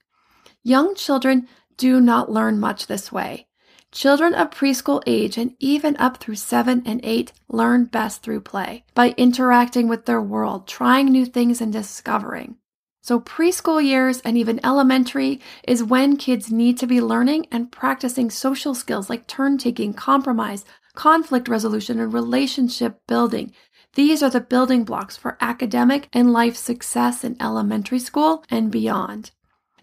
Young 0.62 0.94
children 0.94 1.48
do 1.78 2.02
not 2.02 2.30
learn 2.30 2.60
much 2.60 2.88
this 2.88 3.12
way. 3.14 3.48
Children 3.94 4.34
of 4.34 4.50
preschool 4.50 5.04
age 5.06 5.38
and 5.38 5.56
even 5.60 5.96
up 5.98 6.18
through 6.18 6.38
seven 6.38 6.82
and 6.84 7.00
eight 7.04 7.32
learn 7.48 7.86
best 7.86 8.24
through 8.24 8.42
play, 8.42 8.86
by 8.96 9.14
interacting 9.18 9.88
with 9.88 10.08
their 10.08 10.20
world, 10.20 10.68
trying 10.68 11.10
new 11.10 11.28
things, 11.28 11.62
and 11.62 11.72
discovering. 11.72 12.56
So, 13.04 13.20
preschool 13.20 13.84
years 13.84 14.20
and 14.22 14.36
even 14.36 14.60
elementary 14.66 15.40
is 15.68 15.84
when 15.84 16.18
kids 16.18 16.52
need 16.52 16.80
to 16.80 16.88
be 16.88 17.02
learning 17.02 17.46
and 17.52 17.72
practicing 17.72 18.32
social 18.32 18.74
skills 18.74 19.12
like 19.12 19.28
turn 19.28 19.60
taking, 19.60 19.94
compromise, 19.94 20.66
conflict 20.96 21.48
resolution, 21.48 22.00
and 22.00 22.12
relationship 22.12 23.00
building. 23.06 23.54
These 23.94 24.24
are 24.24 24.32
the 24.32 24.42
building 24.42 24.86
blocks 24.86 25.18
for 25.18 25.38
academic 25.40 26.10
and 26.12 26.34
life 26.34 26.56
success 26.56 27.24
in 27.24 27.38
elementary 27.40 28.00
school 28.00 28.44
and 28.50 28.72
beyond. 28.72 29.30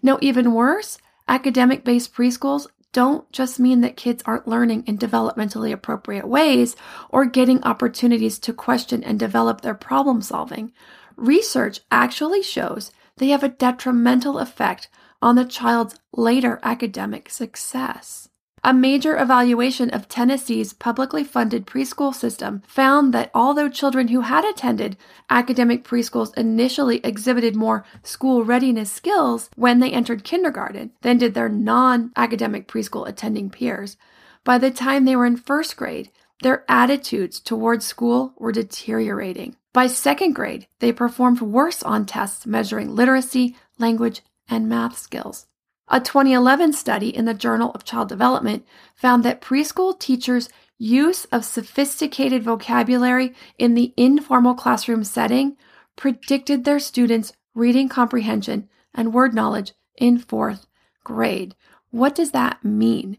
Now, 0.03 0.17
even 0.19 0.53
worse, 0.53 0.97
academic 1.29 1.85
based 1.85 2.13
preschools 2.13 2.67
don't 2.93 3.31
just 3.31 3.59
mean 3.59 3.81
that 3.81 3.95
kids 3.95 4.21
aren't 4.25 4.47
learning 4.47 4.83
in 4.85 4.97
developmentally 4.97 5.71
appropriate 5.71 6.27
ways 6.27 6.75
or 7.09 7.25
getting 7.25 7.63
opportunities 7.63 8.37
to 8.39 8.53
question 8.53 9.03
and 9.03 9.19
develop 9.19 9.61
their 9.61 9.75
problem 9.75 10.21
solving. 10.21 10.73
Research 11.15 11.79
actually 11.91 12.43
shows 12.43 12.91
they 13.17 13.29
have 13.29 13.43
a 13.43 13.49
detrimental 13.49 14.39
effect 14.39 14.89
on 15.21 15.35
the 15.35 15.45
child's 15.45 15.99
later 16.11 16.59
academic 16.63 17.29
success. 17.29 18.27
A 18.63 18.75
major 18.75 19.17
evaluation 19.17 19.89
of 19.89 20.07
Tennessee's 20.07 20.71
publicly 20.71 21.23
funded 21.23 21.65
preschool 21.65 22.13
system 22.13 22.61
found 22.67 23.11
that 23.11 23.31
although 23.33 23.67
children 23.67 24.09
who 24.09 24.21
had 24.21 24.45
attended 24.45 24.97
academic 25.31 25.83
preschools 25.83 26.37
initially 26.37 26.99
exhibited 27.03 27.55
more 27.55 27.83
school 28.03 28.43
readiness 28.43 28.91
skills 28.91 29.49
when 29.55 29.79
they 29.79 29.91
entered 29.91 30.23
kindergarten 30.23 30.91
than 31.01 31.17
did 31.17 31.33
their 31.33 31.49
non 31.49 32.11
academic 32.15 32.67
preschool 32.67 33.07
attending 33.07 33.49
peers, 33.49 33.97
by 34.43 34.59
the 34.59 34.69
time 34.69 35.05
they 35.05 35.15
were 35.15 35.25
in 35.25 35.37
first 35.37 35.75
grade, 35.75 36.11
their 36.43 36.63
attitudes 36.69 37.39
towards 37.39 37.83
school 37.83 38.35
were 38.37 38.51
deteriorating. 38.51 39.55
By 39.73 39.87
second 39.87 40.33
grade, 40.33 40.67
they 40.77 40.91
performed 40.91 41.41
worse 41.41 41.81
on 41.81 42.05
tests 42.05 42.45
measuring 42.45 42.95
literacy, 42.95 43.55
language, 43.79 44.21
and 44.47 44.69
math 44.69 44.99
skills. 44.99 45.47
A 45.93 45.99
2011 45.99 46.71
study 46.71 47.09
in 47.09 47.25
the 47.25 47.33
Journal 47.33 47.71
of 47.75 47.83
Child 47.83 48.07
Development 48.07 48.65
found 48.95 49.25
that 49.25 49.41
preschool 49.41 49.99
teachers' 49.99 50.47
use 50.77 51.25
of 51.33 51.43
sophisticated 51.43 52.43
vocabulary 52.43 53.35
in 53.57 53.73
the 53.73 53.93
informal 53.97 54.53
classroom 54.53 55.03
setting 55.03 55.57
predicted 55.97 56.63
their 56.63 56.79
students' 56.79 57.33
reading 57.53 57.89
comprehension 57.89 58.69
and 58.93 59.13
word 59.13 59.33
knowledge 59.33 59.73
in 59.97 60.17
fourth 60.17 60.65
grade. 61.03 61.55
What 61.89 62.15
does 62.15 62.31
that 62.31 62.63
mean? 62.63 63.17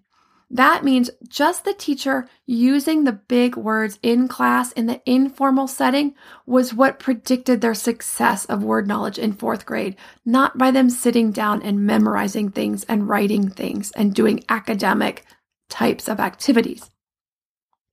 That 0.54 0.84
means 0.84 1.08
just 1.26 1.64
the 1.64 1.72
teacher 1.72 2.28
using 2.44 3.04
the 3.04 3.12
big 3.12 3.56
words 3.56 3.98
in 4.02 4.28
class 4.28 4.70
in 4.72 4.84
the 4.84 5.00
informal 5.06 5.66
setting 5.66 6.14
was 6.44 6.74
what 6.74 6.98
predicted 6.98 7.62
their 7.62 7.72
success 7.72 8.44
of 8.44 8.62
word 8.62 8.86
knowledge 8.86 9.18
in 9.18 9.32
fourth 9.32 9.64
grade, 9.64 9.96
not 10.26 10.58
by 10.58 10.70
them 10.70 10.90
sitting 10.90 11.32
down 11.32 11.62
and 11.62 11.86
memorizing 11.86 12.50
things 12.50 12.84
and 12.84 13.08
writing 13.08 13.48
things 13.48 13.92
and 13.92 14.14
doing 14.14 14.44
academic 14.50 15.24
types 15.70 16.06
of 16.06 16.20
activities. 16.20 16.90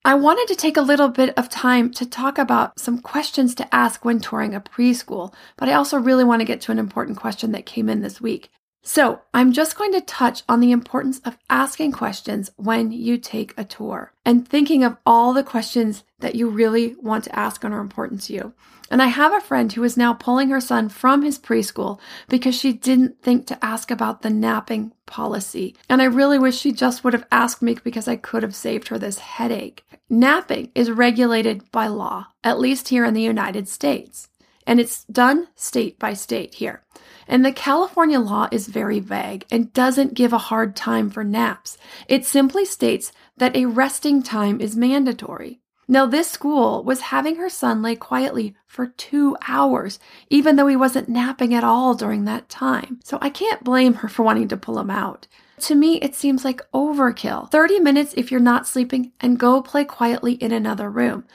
I 0.03 0.15
wanted 0.15 0.49
to 0.49 0.55
take 0.55 0.75
a 0.75 0.81
little 0.81 1.09
bit 1.09 1.37
of 1.37 1.47
time 1.47 1.91
to 1.91 2.05
talk 2.05 2.37
about 2.37 2.77
some 2.77 2.99
questions 2.99 3.55
to 3.55 3.73
ask 3.73 4.03
when 4.03 4.19
touring 4.19 4.53
a 4.53 4.59
preschool, 4.59 5.33
but 5.55 5.69
I 5.69 5.73
also 5.73 5.97
really 5.97 6.25
want 6.25 6.41
to 6.41 6.45
get 6.45 6.59
to 6.61 6.73
an 6.73 6.79
important 6.79 7.17
question 7.17 7.53
that 7.53 7.65
came 7.65 7.87
in 7.87 8.01
this 8.01 8.19
week. 8.19 8.49
So, 8.91 9.21
I'm 9.35 9.53
just 9.53 9.77
going 9.77 9.93
to 9.93 10.01
touch 10.01 10.41
on 10.49 10.61
the 10.61 10.71
importance 10.71 11.19
of 11.19 11.37
asking 11.47 11.91
questions 11.91 12.49
when 12.55 12.91
you 12.91 13.19
take 13.19 13.53
a 13.55 13.63
tour 13.63 14.13
and 14.25 14.47
thinking 14.47 14.83
of 14.83 14.97
all 15.05 15.31
the 15.31 15.43
questions 15.43 16.03
that 16.21 16.33
you 16.33 16.49
really 16.49 16.95
want 16.95 17.25
to 17.25 17.35
ask 17.37 17.63
and 17.63 17.71
are 17.71 17.81
important 17.81 18.23
to 18.23 18.33
you. 18.33 18.53
And 18.89 18.99
I 18.99 19.05
have 19.05 19.31
a 19.31 19.41
friend 19.41 19.71
who 19.71 19.83
is 19.83 19.95
now 19.95 20.13
pulling 20.13 20.49
her 20.49 20.59
son 20.59 20.89
from 20.89 21.21
his 21.21 21.37
preschool 21.37 21.99
because 22.29 22.55
she 22.55 22.73
didn't 22.73 23.21
think 23.21 23.45
to 23.45 23.63
ask 23.63 23.91
about 23.91 24.23
the 24.23 24.31
napping 24.31 24.91
policy. 25.05 25.75
And 25.87 26.01
I 26.01 26.05
really 26.05 26.39
wish 26.39 26.57
she 26.57 26.71
just 26.71 27.03
would 27.03 27.13
have 27.13 27.27
asked 27.31 27.61
me 27.61 27.77
because 27.83 28.07
I 28.07 28.15
could 28.15 28.41
have 28.41 28.55
saved 28.55 28.87
her 28.87 28.97
this 28.97 29.19
headache. 29.19 29.85
Napping 30.09 30.71
is 30.73 30.89
regulated 30.89 31.71
by 31.71 31.85
law, 31.85 32.25
at 32.43 32.59
least 32.59 32.87
here 32.87 33.05
in 33.05 33.13
the 33.13 33.21
United 33.21 33.67
States. 33.67 34.29
And 34.69 34.79
it's 34.79 35.03
done 35.05 35.47
state 35.55 35.97
by 35.97 36.13
state 36.13 36.53
here. 36.53 36.83
And 37.27 37.43
the 37.43 37.51
California 37.51 38.19
law 38.19 38.47
is 38.51 38.67
very 38.67 38.99
vague 38.99 39.43
and 39.49 39.73
doesn't 39.73 40.13
give 40.13 40.31
a 40.31 40.37
hard 40.37 40.75
time 40.75 41.09
for 41.09 41.23
naps. 41.23 41.79
It 42.07 42.23
simply 42.23 42.65
states 42.65 43.11
that 43.37 43.55
a 43.55 43.65
resting 43.65 44.21
time 44.21 44.61
is 44.61 44.75
mandatory. 44.75 45.59
Now, 45.87 46.05
this 46.05 46.29
school 46.29 46.83
was 46.83 47.01
having 47.01 47.37
her 47.37 47.49
son 47.49 47.81
lay 47.81 47.95
quietly 47.95 48.55
for 48.67 48.85
two 48.85 49.35
hours, 49.47 49.97
even 50.29 50.55
though 50.55 50.67
he 50.67 50.75
wasn't 50.75 51.09
napping 51.09 51.51
at 51.55 51.63
all 51.63 51.95
during 51.95 52.25
that 52.25 52.47
time. 52.47 52.99
So 53.03 53.17
I 53.23 53.31
can't 53.31 53.63
blame 53.63 53.95
her 53.95 54.07
for 54.07 54.21
wanting 54.21 54.49
to 54.49 54.57
pull 54.57 54.77
him 54.77 54.91
out. 54.91 55.25
To 55.61 55.73
me, 55.73 55.97
it 55.97 56.13
seems 56.13 56.45
like 56.45 56.61
overkill. 56.73 57.49
30 57.49 57.79
minutes 57.79 58.13
if 58.15 58.29
you're 58.29 58.39
not 58.39 58.67
sleeping 58.67 59.13
and 59.19 59.39
go 59.39 59.63
play 59.63 59.83
quietly 59.83 60.33
in 60.33 60.51
another 60.51 60.91
room. 60.91 61.25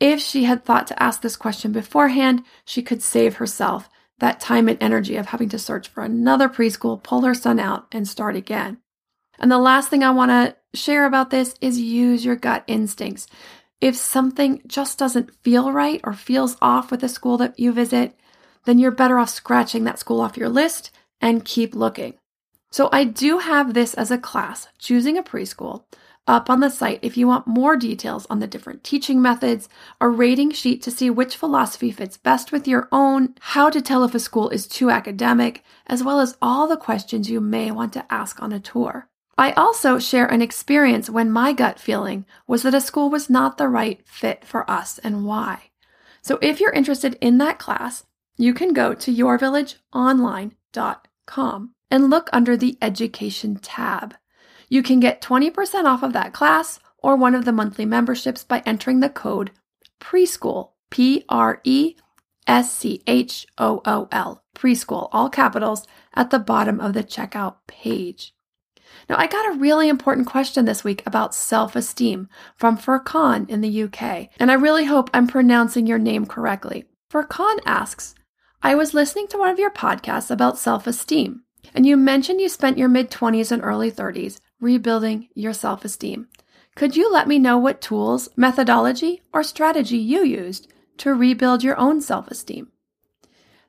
If 0.00 0.20
she 0.20 0.44
had 0.44 0.64
thought 0.64 0.86
to 0.88 1.02
ask 1.02 1.20
this 1.20 1.36
question 1.36 1.72
beforehand, 1.72 2.42
she 2.64 2.82
could 2.82 3.02
save 3.02 3.36
herself 3.36 3.88
that 4.18 4.40
time 4.40 4.68
and 4.68 4.82
energy 4.82 5.16
of 5.16 5.26
having 5.26 5.48
to 5.50 5.58
search 5.58 5.88
for 5.88 6.02
another 6.02 6.48
preschool, 6.48 7.02
pull 7.02 7.22
her 7.22 7.34
son 7.34 7.60
out, 7.60 7.86
and 7.92 8.08
start 8.08 8.34
again. 8.34 8.78
And 9.38 9.50
the 9.50 9.58
last 9.58 9.88
thing 9.88 10.02
I 10.02 10.10
want 10.10 10.30
to 10.30 10.56
share 10.78 11.06
about 11.06 11.30
this 11.30 11.54
is 11.60 11.78
use 11.78 12.24
your 12.24 12.36
gut 12.36 12.64
instincts. 12.66 13.26
If 13.80 13.96
something 13.96 14.62
just 14.66 14.98
doesn't 14.98 15.34
feel 15.42 15.72
right 15.72 16.00
or 16.04 16.12
feels 16.12 16.56
off 16.60 16.90
with 16.90 17.00
the 17.00 17.08
school 17.08 17.38
that 17.38 17.58
you 17.58 17.72
visit, 17.72 18.14
then 18.66 18.78
you're 18.78 18.90
better 18.90 19.18
off 19.18 19.30
scratching 19.30 19.84
that 19.84 19.98
school 19.98 20.20
off 20.20 20.36
your 20.36 20.50
list 20.50 20.90
and 21.20 21.44
keep 21.44 21.74
looking. 21.74 22.14
So 22.70 22.88
I 22.92 23.04
do 23.04 23.38
have 23.38 23.74
this 23.74 23.94
as 23.94 24.10
a 24.10 24.18
class, 24.18 24.68
choosing 24.78 25.16
a 25.18 25.22
preschool, 25.22 25.84
up 26.30 26.48
on 26.48 26.60
the 26.60 26.70
site 26.70 27.00
if 27.02 27.16
you 27.16 27.26
want 27.26 27.48
more 27.48 27.76
details 27.76 28.24
on 28.30 28.38
the 28.38 28.46
different 28.46 28.84
teaching 28.84 29.20
methods, 29.20 29.68
a 30.00 30.08
rating 30.08 30.52
sheet 30.52 30.80
to 30.82 30.90
see 30.90 31.10
which 31.10 31.36
philosophy 31.36 31.90
fits 31.90 32.16
best 32.16 32.52
with 32.52 32.68
your 32.68 32.88
own, 32.92 33.34
how 33.40 33.68
to 33.68 33.82
tell 33.82 34.04
if 34.04 34.14
a 34.14 34.20
school 34.20 34.48
is 34.50 34.68
too 34.68 34.90
academic, 34.90 35.64
as 35.88 36.04
well 36.04 36.20
as 36.20 36.36
all 36.40 36.68
the 36.68 36.76
questions 36.76 37.28
you 37.28 37.40
may 37.40 37.72
want 37.72 37.92
to 37.92 38.06
ask 38.12 38.40
on 38.40 38.52
a 38.52 38.60
tour. 38.60 39.08
I 39.36 39.50
also 39.52 39.98
share 39.98 40.26
an 40.26 40.40
experience 40.40 41.10
when 41.10 41.32
my 41.32 41.52
gut 41.52 41.80
feeling 41.80 42.26
was 42.46 42.62
that 42.62 42.74
a 42.74 42.80
school 42.80 43.10
was 43.10 43.28
not 43.28 43.58
the 43.58 43.68
right 43.68 44.00
fit 44.06 44.44
for 44.44 44.70
us 44.70 44.98
and 44.98 45.24
why. 45.24 45.70
So 46.22 46.38
if 46.40 46.60
you're 46.60 46.70
interested 46.70 47.18
in 47.20 47.38
that 47.38 47.58
class, 47.58 48.04
you 48.36 48.54
can 48.54 48.72
go 48.72 48.94
to 48.94 49.12
yourvillageonline.com 49.12 51.70
and 51.90 52.10
look 52.10 52.30
under 52.32 52.56
the 52.56 52.78
Education 52.80 53.56
tab. 53.56 54.14
You 54.70 54.84
can 54.84 55.00
get 55.00 55.20
20% 55.20 55.84
off 55.84 56.04
of 56.04 56.12
that 56.12 56.32
class 56.32 56.78
or 56.98 57.16
one 57.16 57.34
of 57.34 57.44
the 57.44 57.52
monthly 57.52 57.84
memberships 57.84 58.44
by 58.44 58.62
entering 58.64 59.00
the 59.00 59.10
code 59.10 59.50
preschool, 60.00 60.70
P 60.90 61.24
R 61.28 61.60
E 61.64 61.96
S 62.46 62.72
C 62.72 63.02
H 63.06 63.46
O 63.58 63.82
O 63.84 64.08
L, 64.12 64.44
preschool, 64.54 65.08
all 65.10 65.28
capitals, 65.28 65.86
at 66.14 66.30
the 66.30 66.38
bottom 66.38 66.80
of 66.80 66.94
the 66.94 67.02
checkout 67.02 67.56
page. 67.66 68.32
Now, 69.08 69.16
I 69.18 69.26
got 69.26 69.48
a 69.48 69.58
really 69.58 69.88
important 69.88 70.28
question 70.28 70.66
this 70.66 70.84
week 70.84 71.02
about 71.04 71.34
self 71.34 71.74
esteem 71.74 72.28
from 72.56 72.78
Furkan 72.78 73.50
in 73.50 73.62
the 73.62 73.82
UK, 73.82 74.28
and 74.38 74.52
I 74.52 74.54
really 74.54 74.84
hope 74.84 75.10
I'm 75.12 75.26
pronouncing 75.26 75.88
your 75.88 75.98
name 75.98 76.26
correctly. 76.26 76.84
Furkan 77.12 77.58
asks, 77.66 78.14
I 78.62 78.76
was 78.76 78.94
listening 78.94 79.26
to 79.28 79.38
one 79.38 79.48
of 79.48 79.58
your 79.58 79.72
podcasts 79.72 80.30
about 80.30 80.58
self 80.58 80.86
esteem, 80.86 81.42
and 81.74 81.86
you 81.86 81.96
mentioned 81.96 82.40
you 82.40 82.48
spent 82.48 82.78
your 82.78 82.88
mid 82.88 83.10
20s 83.10 83.50
and 83.50 83.64
early 83.64 83.90
30s 83.90 84.38
rebuilding 84.60 85.28
your 85.34 85.52
self 85.52 85.84
esteem. 85.84 86.28
Could 86.76 86.96
you 86.96 87.10
let 87.12 87.28
me 87.28 87.38
know 87.38 87.58
what 87.58 87.80
tools, 87.80 88.28
methodology, 88.36 89.22
or 89.32 89.42
strategy 89.42 89.98
you 89.98 90.24
used 90.24 90.72
to 90.98 91.14
rebuild 91.14 91.64
your 91.64 91.78
own 91.78 92.00
self 92.00 92.28
esteem? 92.28 92.70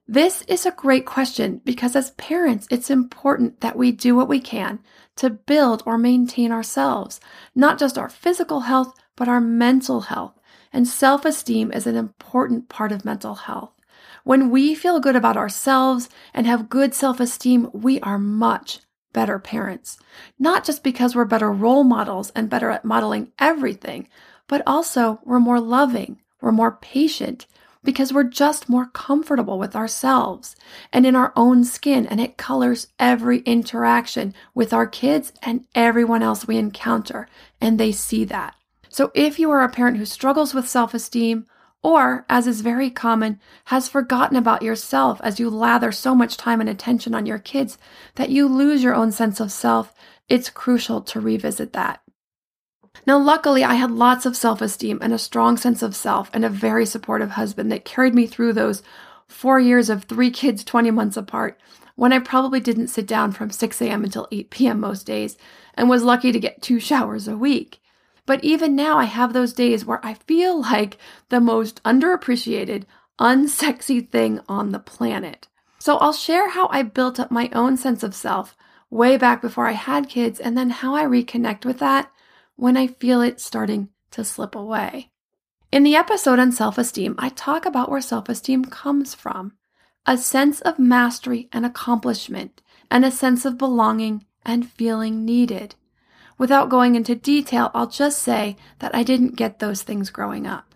This 0.08 0.44
is 0.44 0.66
a 0.66 0.72
great 0.72 1.06
question 1.06 1.62
because 1.64 1.96
as 1.96 2.12
parents, 2.12 2.68
it's 2.70 2.90
important 2.90 3.62
that 3.62 3.78
we 3.78 3.92
do 3.92 4.16
what 4.16 4.28
we 4.28 4.42
can 4.42 4.80
to 5.16 5.30
build 5.30 5.84
or 5.86 5.98
maintain 5.98 6.52
ourselves, 6.52 7.20
not 7.56 7.80
just 7.80 7.98
our 7.98 8.10
physical 8.10 8.62
health, 8.62 8.94
but 9.16 9.30
our 9.30 9.40
mental 9.40 10.02
health. 10.02 10.34
And 10.74 10.88
self 10.88 11.26
esteem 11.26 11.72
is 11.72 11.88
an 11.88 11.96
important 11.96 12.70
part 12.70 12.92
of 12.92 13.06
mental 13.06 13.36
health. 13.36 13.72
When 14.24 14.50
we 14.50 14.76
feel 14.76 15.00
good 15.00 15.16
about 15.16 15.38
ourselves 15.38 16.10
and 16.34 16.46
have 16.46 16.70
good 16.70 16.94
self 16.94 17.20
esteem, 17.20 17.70
we 17.74 18.00
are 18.02 18.20
much, 18.20 18.80
better 19.14 19.40
parents. 19.40 19.98
Not 20.40 20.64
just 20.64 20.84
because 20.84 21.16
we're 21.16 21.26
better 21.26 21.52
role 21.52 21.84
models 21.84 22.32
and 22.36 22.50
better 22.50 22.70
at 22.70 22.86
modeling 22.86 23.32
everything, 23.40 24.08
but 24.48 24.64
also 24.66 25.20
we're 25.24 25.40
more 25.40 25.60
loving, 25.60 26.20
we're 26.42 26.52
more 26.52 26.74
patient, 26.74 27.46
because 27.84 28.14
we're 28.14 28.24
just 28.24 28.70
more 28.70 28.86
comfortable 28.88 29.58
with 29.58 29.76
ourselves 29.76 30.56
and 30.94 31.06
in 31.06 31.16
our 31.16 31.34
own 31.36 31.64
skin, 31.64 32.06
and 32.06 32.22
it 32.22 32.38
colors 32.38 32.88
every 33.00 33.40
interaction 33.40 34.34
with 34.54 34.74
our 34.74 34.86
kids 34.86 35.34
and 35.42 35.66
everyone 35.74 36.22
else 36.22 36.48
we 36.48 36.58
encounter, 36.58 37.28
and 37.60 37.80
they 37.80 37.92
see 37.92 38.24
that. 38.26 38.56
So 38.90 39.12
if 39.16 39.40
you 39.40 39.50
are 39.52 39.64
a 39.64 39.70
parent 39.70 39.98
who 39.98 40.06
struggles 40.06 40.54
with 40.54 40.68
self 40.68 40.94
esteem, 40.94 41.48
or, 41.84 42.26
as 42.30 42.48
is 42.48 42.62
very 42.62 42.90
common, 42.90 43.40
has 43.66 43.88
forgotten 43.88 44.38
about 44.38 44.62
yourself 44.62 45.20
as 45.24 45.40
you 45.40 45.50
lather 45.50 45.92
so 45.92 46.14
much 46.14 46.38
time 46.38 46.62
and 46.62 46.70
attention 46.70 47.16
on 47.16 47.26
your 47.26 47.40
kids 47.40 47.78
that 48.16 48.30
you 48.30 48.48
lose 48.48 48.84
your 48.84 48.94
own 48.94 49.12
sense 49.12 49.40
of 49.40 49.52
self, 49.52 49.94
it's 50.30 50.50
crucial 50.50 51.02
to 51.02 51.20
revisit 51.20 51.74
that. 51.74 52.02
Now, 53.08 53.18
luckily, 53.18 53.64
I 53.64 53.76
had 53.76 53.92
lots 53.92 54.26
of 54.26 54.36
self 54.36 54.62
esteem 54.62 55.00
and 55.02 55.14
a 55.14 55.18
strong 55.18 55.58
sense 55.58 55.82
of 55.82 55.96
self 55.96 56.30
and 56.34 56.46
a 56.46 56.50
very 56.50 56.86
supportive 56.86 57.32
husband 57.32 57.72
that 57.72 57.86
carried 57.86 58.14
me 58.14 58.28
through 58.28 58.54
those 58.54 58.84
four 59.28 59.60
years 59.60 59.90
of 59.90 60.04
three 60.04 60.30
kids 60.30 60.64
20 60.64 60.92
months 60.92 61.18
apart 61.18 61.60
when 61.96 62.14
I 62.14 62.20
probably 62.20 62.60
didn't 62.60 62.88
sit 62.88 63.08
down 63.08 63.32
from 63.32 63.50
6 63.50 63.82
a.m. 63.82 64.04
until 64.04 64.28
8 64.32 64.50
p.m. 64.50 64.80
most 64.80 65.06
days 65.06 65.38
and 65.74 65.90
was 65.90 66.04
lucky 66.04 66.32
to 66.32 66.40
get 66.40 66.62
two 66.62 66.80
showers 66.80 67.28
a 67.28 67.38
week. 67.38 67.81
But 68.26 68.44
even 68.44 68.76
now, 68.76 68.98
I 68.98 69.06
have 69.06 69.34
those 69.34 69.54
days 69.54 69.86
where 69.86 70.06
I 70.06 70.14
feel 70.14 70.62
like 70.62 70.98
the 71.30 71.42
most 71.42 71.82
underappreciated, 71.84 72.84
unsexy 73.20 74.08
thing 74.08 74.40
on 74.48 74.72
the 74.72 74.80
planet. 74.80 75.48
So 75.80 75.98
I'll 75.98 76.14
share 76.14 76.50
how 76.50 76.68
I 76.72 76.84
built 76.84 77.20
up 77.20 77.32
my 77.32 77.50
own 77.54 77.78
sense 77.78 78.04
of 78.04 78.16
self 78.16 78.56
way 78.90 79.18
back 79.18 79.42
before 79.42 79.68
I 79.68 79.72
had 79.72 80.10
kids 80.10 80.40
and 80.40 80.58
then 80.58 80.70
how 80.70 80.96
I 80.96 81.04
reconnect 81.04 81.66
with 81.66 81.80
that 81.80 82.12
when 82.56 82.78
I 82.78 82.88
feel 82.88 83.22
it 83.22 83.40
starting 83.40 83.90
to 84.12 84.24
slip 84.24 84.54
away. 84.54 85.12
In 85.72 85.84
the 85.84 85.96
episode 85.96 86.38
on 86.38 86.52
self 86.52 86.78
esteem, 86.78 87.16
I 87.18 87.30
talk 87.30 87.66
about 87.66 87.90
where 87.90 88.02
self 88.02 88.30
esteem 88.30 88.66
comes 88.66 89.16
from 89.16 89.54
a 90.06 90.18
sense 90.18 90.62
of 90.62 90.80
mastery 90.80 91.48
and 91.52 91.66
accomplishment, 91.66 92.62
and 92.90 93.06
a 93.06 93.12
sense 93.12 93.46
of 93.46 93.58
belonging 93.58 94.26
and 94.44 94.70
feeling 94.70 95.24
needed. 95.24 95.76
Without 96.42 96.70
going 96.70 96.96
into 96.96 97.14
detail, 97.14 97.70
I'll 97.76 97.86
just 97.86 98.18
say 98.18 98.58
that 98.80 98.96
I 98.96 99.04
didn't 99.04 99.36
get 99.36 99.60
those 99.60 99.84
things 99.84 100.10
growing 100.10 100.48
up. 100.48 100.74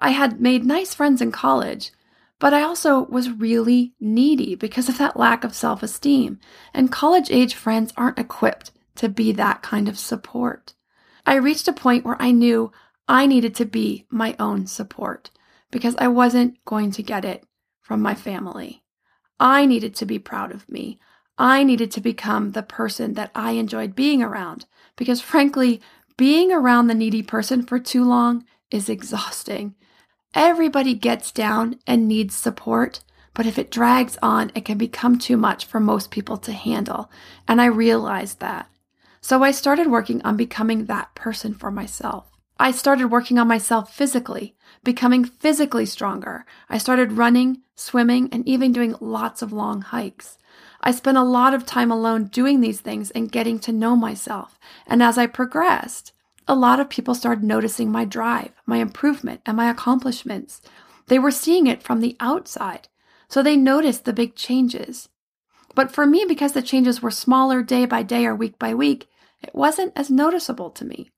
I 0.00 0.10
had 0.10 0.40
made 0.40 0.64
nice 0.64 0.94
friends 0.94 1.22
in 1.22 1.30
college, 1.30 1.92
but 2.40 2.52
I 2.52 2.62
also 2.62 3.04
was 3.04 3.30
really 3.30 3.94
needy 4.00 4.56
because 4.56 4.88
of 4.88 4.98
that 4.98 5.16
lack 5.16 5.44
of 5.44 5.54
self 5.54 5.84
esteem, 5.84 6.40
and 6.74 6.90
college 6.90 7.30
age 7.30 7.54
friends 7.54 7.92
aren't 7.96 8.18
equipped 8.18 8.72
to 8.96 9.08
be 9.08 9.30
that 9.30 9.62
kind 9.62 9.88
of 9.88 9.96
support. 9.96 10.74
I 11.24 11.36
reached 11.36 11.68
a 11.68 11.72
point 11.72 12.04
where 12.04 12.20
I 12.20 12.32
knew 12.32 12.72
I 13.06 13.26
needed 13.26 13.54
to 13.56 13.66
be 13.66 14.06
my 14.10 14.34
own 14.40 14.66
support 14.66 15.30
because 15.70 15.94
I 15.98 16.08
wasn't 16.08 16.64
going 16.64 16.90
to 16.90 17.02
get 17.04 17.24
it 17.24 17.46
from 17.80 18.02
my 18.02 18.16
family. 18.16 18.82
I 19.38 19.66
needed 19.66 19.94
to 19.94 20.04
be 20.04 20.18
proud 20.18 20.50
of 20.50 20.68
me. 20.68 20.98
I 21.40 21.64
needed 21.64 21.90
to 21.92 22.02
become 22.02 22.52
the 22.52 22.62
person 22.62 23.14
that 23.14 23.30
I 23.34 23.52
enjoyed 23.52 23.96
being 23.96 24.22
around 24.22 24.66
because, 24.94 25.22
frankly, 25.22 25.80
being 26.18 26.52
around 26.52 26.86
the 26.86 26.94
needy 26.94 27.22
person 27.22 27.62
for 27.62 27.78
too 27.78 28.04
long 28.04 28.44
is 28.70 28.90
exhausting. 28.90 29.74
Everybody 30.34 30.92
gets 30.92 31.32
down 31.32 31.78
and 31.86 32.06
needs 32.06 32.36
support, 32.36 33.00
but 33.32 33.46
if 33.46 33.58
it 33.58 33.70
drags 33.70 34.18
on, 34.22 34.52
it 34.54 34.66
can 34.66 34.76
become 34.76 35.18
too 35.18 35.38
much 35.38 35.64
for 35.64 35.80
most 35.80 36.10
people 36.10 36.36
to 36.36 36.52
handle. 36.52 37.10
And 37.48 37.58
I 37.58 37.66
realized 37.66 38.40
that. 38.40 38.68
So 39.22 39.42
I 39.42 39.50
started 39.50 39.86
working 39.86 40.20
on 40.20 40.36
becoming 40.36 40.84
that 40.84 41.14
person 41.14 41.54
for 41.54 41.70
myself. 41.70 42.30
I 42.58 42.70
started 42.70 43.06
working 43.06 43.38
on 43.38 43.48
myself 43.48 43.94
physically, 43.94 44.56
becoming 44.84 45.24
physically 45.24 45.86
stronger. 45.86 46.44
I 46.68 46.76
started 46.76 47.12
running, 47.12 47.62
swimming, 47.76 48.28
and 48.30 48.46
even 48.46 48.72
doing 48.72 48.94
lots 49.00 49.40
of 49.40 49.54
long 49.54 49.80
hikes. 49.80 50.36
I 50.82 50.92
spent 50.92 51.18
a 51.18 51.22
lot 51.22 51.54
of 51.54 51.66
time 51.66 51.90
alone 51.90 52.24
doing 52.24 52.60
these 52.60 52.80
things 52.80 53.10
and 53.10 53.30
getting 53.30 53.58
to 53.60 53.72
know 53.72 53.96
myself. 53.96 54.58
And 54.86 55.02
as 55.02 55.18
I 55.18 55.26
progressed, 55.26 56.12
a 56.48 56.54
lot 56.54 56.80
of 56.80 56.88
people 56.88 57.14
started 57.14 57.44
noticing 57.44 57.92
my 57.92 58.04
drive, 58.04 58.52
my 58.66 58.78
improvement, 58.78 59.42
and 59.44 59.56
my 59.56 59.68
accomplishments. 59.70 60.60
They 61.06 61.18
were 61.18 61.30
seeing 61.30 61.66
it 61.66 61.82
from 61.82 62.00
the 62.00 62.16
outside, 62.18 62.88
so 63.28 63.42
they 63.42 63.56
noticed 63.56 64.04
the 64.04 64.12
big 64.12 64.34
changes. 64.34 65.08
But 65.74 65.92
for 65.92 66.06
me, 66.06 66.24
because 66.26 66.52
the 66.52 66.62
changes 66.62 67.02
were 67.02 67.10
smaller 67.10 67.62
day 67.62 67.84
by 67.84 68.02
day 68.02 68.26
or 68.26 68.34
week 68.34 68.58
by 68.58 68.74
week, 68.74 69.08
it 69.42 69.54
wasn't 69.54 69.92
as 69.96 70.10
noticeable 70.10 70.70
to 70.70 70.84
me. 70.84 71.10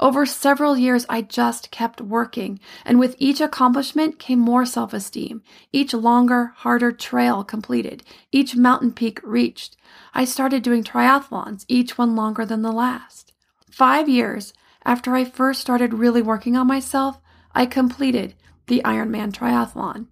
Over 0.00 0.26
several 0.26 0.76
years, 0.76 1.06
I 1.08 1.22
just 1.22 1.70
kept 1.70 2.00
working, 2.00 2.58
and 2.84 2.98
with 2.98 3.14
each 3.18 3.40
accomplishment 3.40 4.18
came 4.18 4.40
more 4.40 4.66
self 4.66 4.92
esteem, 4.92 5.42
each 5.72 5.94
longer, 5.94 6.52
harder 6.56 6.90
trail 6.90 7.44
completed, 7.44 8.02
each 8.32 8.56
mountain 8.56 8.92
peak 8.92 9.20
reached. 9.22 9.76
I 10.12 10.24
started 10.24 10.62
doing 10.62 10.82
triathlons, 10.82 11.64
each 11.68 11.96
one 11.96 12.16
longer 12.16 12.44
than 12.44 12.62
the 12.62 12.72
last. 12.72 13.32
Five 13.70 14.08
years 14.08 14.52
after 14.84 15.14
I 15.14 15.24
first 15.24 15.60
started 15.60 15.94
really 15.94 16.22
working 16.22 16.56
on 16.56 16.66
myself, 16.66 17.20
I 17.54 17.66
completed 17.66 18.34
the 18.66 18.82
Ironman 18.84 19.32
triathlon. 19.32 20.06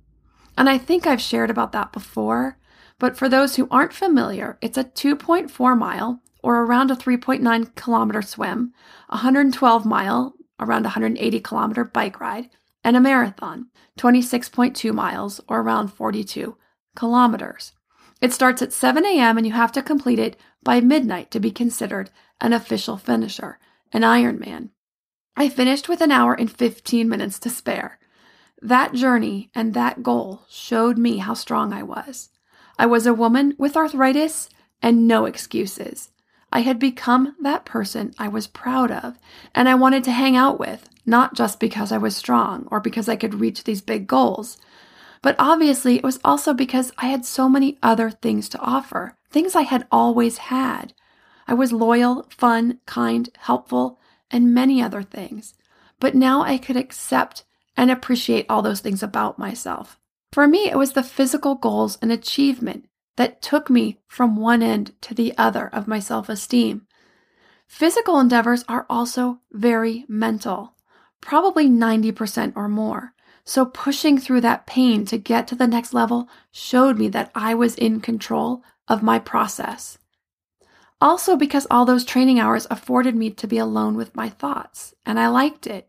And 0.57 0.69
I 0.69 0.79
think 0.79 1.07
I've 1.07 1.21
shared 1.21 1.51
about 1.51 1.73
that 1.73 1.93
before, 1.93 2.57
but 2.99 3.17
for 3.17 3.29
those 3.29 3.57
who 3.57 3.69
aren't 3.71 3.93
familiar, 3.93 4.59
it's 4.61 4.79
a 4.79 4.85
2.4 4.85 5.77
mile, 5.77 6.22
or 6.43 6.63
around 6.63 6.91
a 6.91 6.97
3.9 6.97 7.75
kilometer 7.75 8.23
swim, 8.23 8.73
112 9.09 9.87
mile, 9.87 10.35
around 10.59 10.83
180 10.83 11.41
kilometer 11.41 11.85
bike 11.85 12.21
ride, 12.21 12.51
and 12.85 12.97
a 12.97 13.01
marathon, 13.01 13.67
26.2 13.99 14.93
miles, 14.93 15.41
or 15.49 15.61
around 15.61 15.89
42 15.89 16.57
kilometers. 16.97 17.73
It 18.21 18.33
starts 18.33 18.63
at 18.63 18.73
7 18.73 19.05
a.m. 19.05 19.37
and 19.37 19.47
you 19.47 19.53
have 19.53 19.73
to 19.73 19.83
complete 19.83 20.19
it 20.19 20.37
by 20.63 20.81
midnight 20.81 21.31
to 21.33 21.41
be 21.41 21.51
considered 21.51 22.11
an 22.41 22.53
official 22.53 22.97
finisher, 22.97 23.59
an 23.93 24.03
Ironman. 24.03 24.71
I 25.37 25.49
finished 25.49 25.89
with 25.89 26.01
an 26.01 26.13
hour 26.13 26.35
and 26.35 26.51
15 26.51 27.09
minutes 27.09 27.39
to 27.41 27.51
spare. 27.51 27.99
That 28.61 28.95
journey 28.95 29.51
and 29.55 29.75
that 29.75 30.05
goal 30.05 30.43
showed 30.49 30.99
me 30.99 31.19
how 31.19 31.35
strong 31.35 31.73
I 31.73 31.83
was. 31.83 32.29
I 32.79 32.87
was 32.87 33.07
a 33.07 33.15
woman 33.15 33.55
with 33.59 33.77
arthritis 33.77 34.49
and 34.81 35.09
no 35.09 35.25
excuses. 35.25 36.12
I 36.53 36.61
had 36.61 36.79
become 36.79 37.35
that 37.41 37.65
person 37.65 38.15
I 38.19 38.29
was 38.29 38.47
proud 38.47 38.91
of 38.91 39.19
and 39.55 39.69
I 39.69 39.75
wanted 39.75 40.05
to 40.05 40.13
hang 40.13 40.37
out 40.37 40.61
with, 40.61 40.89
not 41.07 41.35
just 41.35 41.59
because 41.59 41.91
I 41.91 41.99
was 41.99 42.15
strong 42.15 42.69
or 42.71 42.79
because 42.79 43.09
I 43.09 43.17
could 43.17 43.41
reach 43.41 43.65
these 43.65 43.81
big 43.81 44.07
goals. 44.07 44.59
But 45.23 45.37
obviously, 45.39 45.97
it 45.97 46.05
was 46.05 46.21
also 46.25 46.53
because 46.53 46.93
I 46.99 47.07
had 47.07 47.25
so 47.25 47.49
many 47.49 47.79
other 47.83 48.11
things 48.11 48.49
to 48.51 48.61
offer, 48.61 49.17
things 49.31 49.57
I 49.57 49.63
had 49.63 49.87
always 49.91 50.39
had. 50.39 50.93
I 51.49 51.55
was 51.55 51.73
loyal, 51.73 52.27
fun, 52.29 52.81
kind, 52.87 53.29
helpful, 53.39 53.99
and 54.31 54.53
many 54.55 54.83
other 54.83 55.03
things. 55.03 55.55
But 56.01 56.15
now 56.15 56.43
I 56.43 56.59
could 56.59 56.77
accept 56.77 57.45
and 57.77 57.91
appreciate 57.91 58.47
all 58.49 58.63
those 58.63 58.81
things 58.81 59.03
about 59.03 59.39
myself. 59.39 59.99
For 60.33 60.47
me, 60.47 60.69
it 60.69 60.77
was 60.77 60.93
the 60.93 61.03
physical 61.03 61.55
goals 61.55 61.99
and 62.03 62.13
achievement 62.13 62.87
that 63.17 63.43
took 63.43 63.69
me 63.69 63.99
from 64.07 64.37
one 64.37 64.63
end 64.63 64.93
to 65.03 65.15
the 65.15 65.37
other 65.37 65.69
of 65.69 65.89
my 65.89 65.99
self 65.99 66.29
esteem. 66.29 66.87
Physical 67.67 68.19
endeavors 68.19 68.65
are 68.69 68.87
also 68.91 69.41
very 69.51 70.05
mental, 70.09 70.75
probably 71.21 71.69
90% 71.69 72.53
or 72.55 72.69
more. 72.69 73.15
So 73.45 73.65
pushing 73.65 74.19
through 74.19 74.43
that 74.43 74.67
pain 74.67 75.05
to 75.07 75.19
get 75.19 75.49
to 75.49 75.55
the 75.55 75.67
next 75.67 75.95
level 75.95 76.29
showed 76.53 76.99
me 76.99 77.09
that 77.09 77.31
I 77.35 77.55
was 77.55 77.75
in 77.75 78.01
control 78.01 78.63
of 78.89 79.03
my 79.03 79.19
process. 79.19 79.99
Also, 81.01 81.35
because 81.35 81.67
all 81.69 81.85
those 81.85 82.05
training 82.05 82.39
hours 82.39 82.67
afforded 82.71 83.17
me 83.17 83.31
to 83.31 83.49
be 83.49 83.59
alone 83.59 83.97
with 83.97 84.15
my 84.15 84.29
thoughts, 84.29 84.95
and 85.05 85.19
I 85.19 85.27
liked 85.27 85.67
it. 85.67 85.89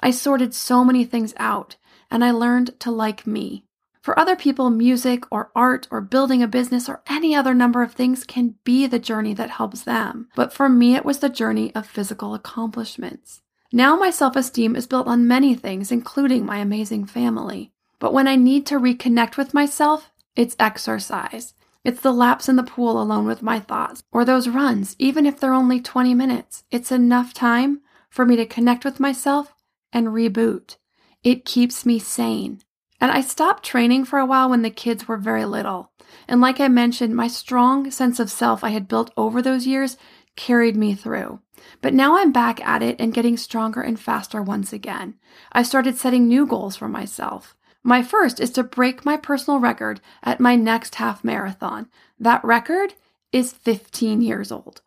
I 0.00 0.10
sorted 0.10 0.54
so 0.54 0.84
many 0.84 1.04
things 1.04 1.34
out, 1.36 1.76
and 2.10 2.24
I 2.24 2.30
learned 2.30 2.78
to 2.80 2.90
like 2.90 3.26
me. 3.26 3.66
For 4.04 4.18
other 4.18 4.36
people, 4.36 4.68
music 4.68 5.24
or 5.30 5.50
art 5.56 5.88
or 5.90 6.02
building 6.02 6.42
a 6.42 6.46
business 6.46 6.90
or 6.90 7.00
any 7.06 7.34
other 7.34 7.54
number 7.54 7.82
of 7.82 7.92
things 7.92 8.22
can 8.22 8.56
be 8.62 8.86
the 8.86 8.98
journey 8.98 9.32
that 9.32 9.48
helps 9.48 9.80
them. 9.80 10.28
But 10.34 10.52
for 10.52 10.68
me, 10.68 10.94
it 10.94 11.06
was 11.06 11.20
the 11.20 11.30
journey 11.30 11.74
of 11.74 11.86
physical 11.86 12.34
accomplishments. 12.34 13.40
Now 13.72 13.96
my 13.96 14.10
self 14.10 14.36
esteem 14.36 14.76
is 14.76 14.86
built 14.86 15.06
on 15.06 15.26
many 15.26 15.54
things, 15.54 15.90
including 15.90 16.44
my 16.44 16.58
amazing 16.58 17.06
family. 17.06 17.72
But 17.98 18.12
when 18.12 18.28
I 18.28 18.36
need 18.36 18.66
to 18.66 18.78
reconnect 18.78 19.38
with 19.38 19.54
myself, 19.54 20.10
it's 20.36 20.54
exercise. 20.58 21.54
It's 21.82 22.02
the 22.02 22.12
laps 22.12 22.46
in 22.46 22.56
the 22.56 22.62
pool 22.62 23.00
alone 23.00 23.24
with 23.24 23.40
my 23.40 23.58
thoughts, 23.58 24.02
or 24.12 24.22
those 24.22 24.48
runs, 24.48 24.96
even 24.98 25.24
if 25.24 25.40
they're 25.40 25.54
only 25.54 25.80
20 25.80 26.12
minutes. 26.12 26.64
It's 26.70 26.92
enough 26.92 27.32
time 27.32 27.80
for 28.10 28.26
me 28.26 28.36
to 28.36 28.44
connect 28.44 28.84
with 28.84 29.00
myself 29.00 29.54
and 29.94 30.08
reboot. 30.08 30.76
It 31.22 31.46
keeps 31.46 31.86
me 31.86 31.98
sane. 31.98 32.60
And 33.04 33.12
I 33.12 33.20
stopped 33.20 33.62
training 33.62 34.06
for 34.06 34.18
a 34.18 34.24
while 34.24 34.48
when 34.48 34.62
the 34.62 34.70
kids 34.70 35.06
were 35.06 35.18
very 35.18 35.44
little. 35.44 35.92
And 36.26 36.40
like 36.40 36.58
I 36.58 36.68
mentioned, 36.68 37.14
my 37.14 37.28
strong 37.28 37.90
sense 37.90 38.18
of 38.18 38.30
self 38.30 38.64
I 38.64 38.70
had 38.70 38.88
built 38.88 39.12
over 39.14 39.42
those 39.42 39.66
years 39.66 39.98
carried 40.36 40.74
me 40.74 40.94
through. 40.94 41.40
But 41.82 41.92
now 41.92 42.16
I'm 42.16 42.32
back 42.32 42.66
at 42.66 42.82
it 42.82 42.96
and 42.98 43.12
getting 43.12 43.36
stronger 43.36 43.82
and 43.82 44.00
faster 44.00 44.40
once 44.40 44.72
again. 44.72 45.16
I 45.52 45.62
started 45.62 45.98
setting 45.98 46.26
new 46.26 46.46
goals 46.46 46.76
for 46.76 46.88
myself. 46.88 47.54
My 47.82 48.02
first 48.02 48.40
is 48.40 48.50
to 48.52 48.62
break 48.62 49.04
my 49.04 49.18
personal 49.18 49.60
record 49.60 50.00
at 50.22 50.40
my 50.40 50.56
next 50.56 50.94
half 50.94 51.22
marathon. 51.22 51.90
That 52.18 52.42
record 52.42 52.94
is 53.32 53.52
15 53.52 54.22
years 54.22 54.50
old. 54.50 54.80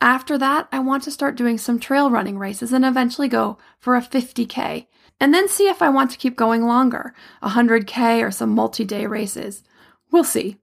After 0.00 0.38
that, 0.38 0.68
I 0.72 0.78
want 0.78 1.02
to 1.02 1.10
start 1.10 1.36
doing 1.36 1.58
some 1.58 1.80
trail 1.80 2.10
running 2.10 2.38
races 2.38 2.72
and 2.72 2.82
eventually 2.82 3.28
go 3.28 3.58
for 3.78 3.94
a 3.94 4.00
50K 4.00 4.86
and 5.20 5.32
then 5.32 5.48
see 5.48 5.68
if 5.68 5.82
I 5.82 5.88
want 5.88 6.10
to 6.10 6.18
keep 6.18 6.36
going 6.36 6.64
longer, 6.64 7.14
100K 7.42 8.22
or 8.22 8.30
some 8.30 8.50
multi 8.50 8.84
day 8.84 9.06
races. 9.06 9.62
We'll 10.10 10.24
see. 10.24 10.58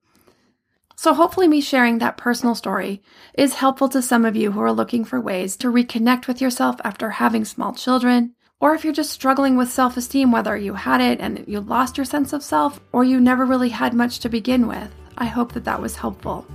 So, 0.96 1.14
hopefully, 1.14 1.48
me 1.48 1.60
sharing 1.60 1.98
that 1.98 2.18
personal 2.18 2.56
story 2.56 3.02
is 3.34 3.56
helpful 3.56 3.90
to 3.90 4.02
some 4.02 4.26
of 4.26 4.36
you 4.36 4.52
who 4.52 4.62
are 4.62 4.72
looking 4.72 5.04
for 5.04 5.20
ways 5.20 5.58
to 5.58 5.72
reconnect 5.72 6.28
with 6.28 6.40
yourself 6.40 6.80
after 6.84 7.10
having 7.10 7.46
small 7.46 7.74
children, 7.74 8.36
or 8.60 8.74
if 8.74 8.84
you're 8.84 8.94
just 8.94 9.12
struggling 9.12 9.58
with 9.58 9.72
self 9.72 9.98
esteem, 9.98 10.32
whether 10.32 10.56
you 10.56 10.76
had 10.76 11.02
it 11.02 11.20
and 11.20 11.44
you 11.48 11.60
lost 11.60 11.98
your 11.98 12.06
sense 12.06 12.32
of 12.32 12.44
self, 12.44 12.80
or 12.92 13.04
you 13.04 13.20
never 13.20 13.44
really 13.44 13.70
had 13.70 13.94
much 13.94 14.20
to 14.20 14.30
begin 14.30 14.68
with. 14.68 14.94
I 15.18 15.26
hope 15.26 15.52
that 15.54 15.66
that 15.66 15.82
was 15.82 15.96
helpful. 15.96 16.48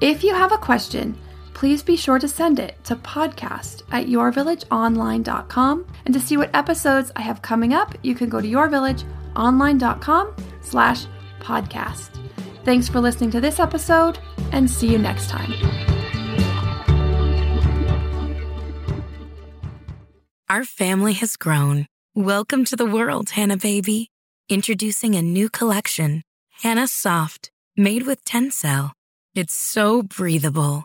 If 0.00 0.22
you 0.22 0.32
have 0.34 0.52
a 0.52 0.58
question, 0.58 1.18
please 1.58 1.82
be 1.82 1.96
sure 1.96 2.20
to 2.20 2.28
send 2.28 2.60
it 2.60 2.76
to 2.84 2.94
podcast 2.94 3.82
at 3.90 4.06
yourvillageonline.com. 4.06 5.86
And 6.04 6.14
to 6.14 6.20
see 6.20 6.36
what 6.36 6.54
episodes 6.54 7.10
I 7.16 7.22
have 7.22 7.42
coming 7.42 7.74
up, 7.74 7.96
you 8.04 8.14
can 8.14 8.28
go 8.28 8.40
to 8.40 8.46
yourvillageonline.com 8.46 10.36
slash 10.60 11.06
podcast. 11.40 12.10
Thanks 12.64 12.88
for 12.88 13.00
listening 13.00 13.32
to 13.32 13.40
this 13.40 13.58
episode, 13.58 14.20
and 14.52 14.70
see 14.70 14.86
you 14.86 14.98
next 14.98 15.30
time. 15.30 15.52
Our 20.48 20.64
family 20.64 21.14
has 21.14 21.34
grown. 21.36 21.86
Welcome 22.14 22.66
to 22.66 22.76
the 22.76 22.86
world, 22.86 23.30
Hanna 23.30 23.56
Baby. 23.56 24.10
Introducing 24.48 25.16
a 25.16 25.22
new 25.22 25.48
collection, 25.50 26.22
Hanna 26.62 26.86
Soft, 26.86 27.50
made 27.76 28.04
with 28.04 28.24
Tencel. 28.24 28.92
It's 29.34 29.54
so 29.54 30.02
breathable, 30.02 30.84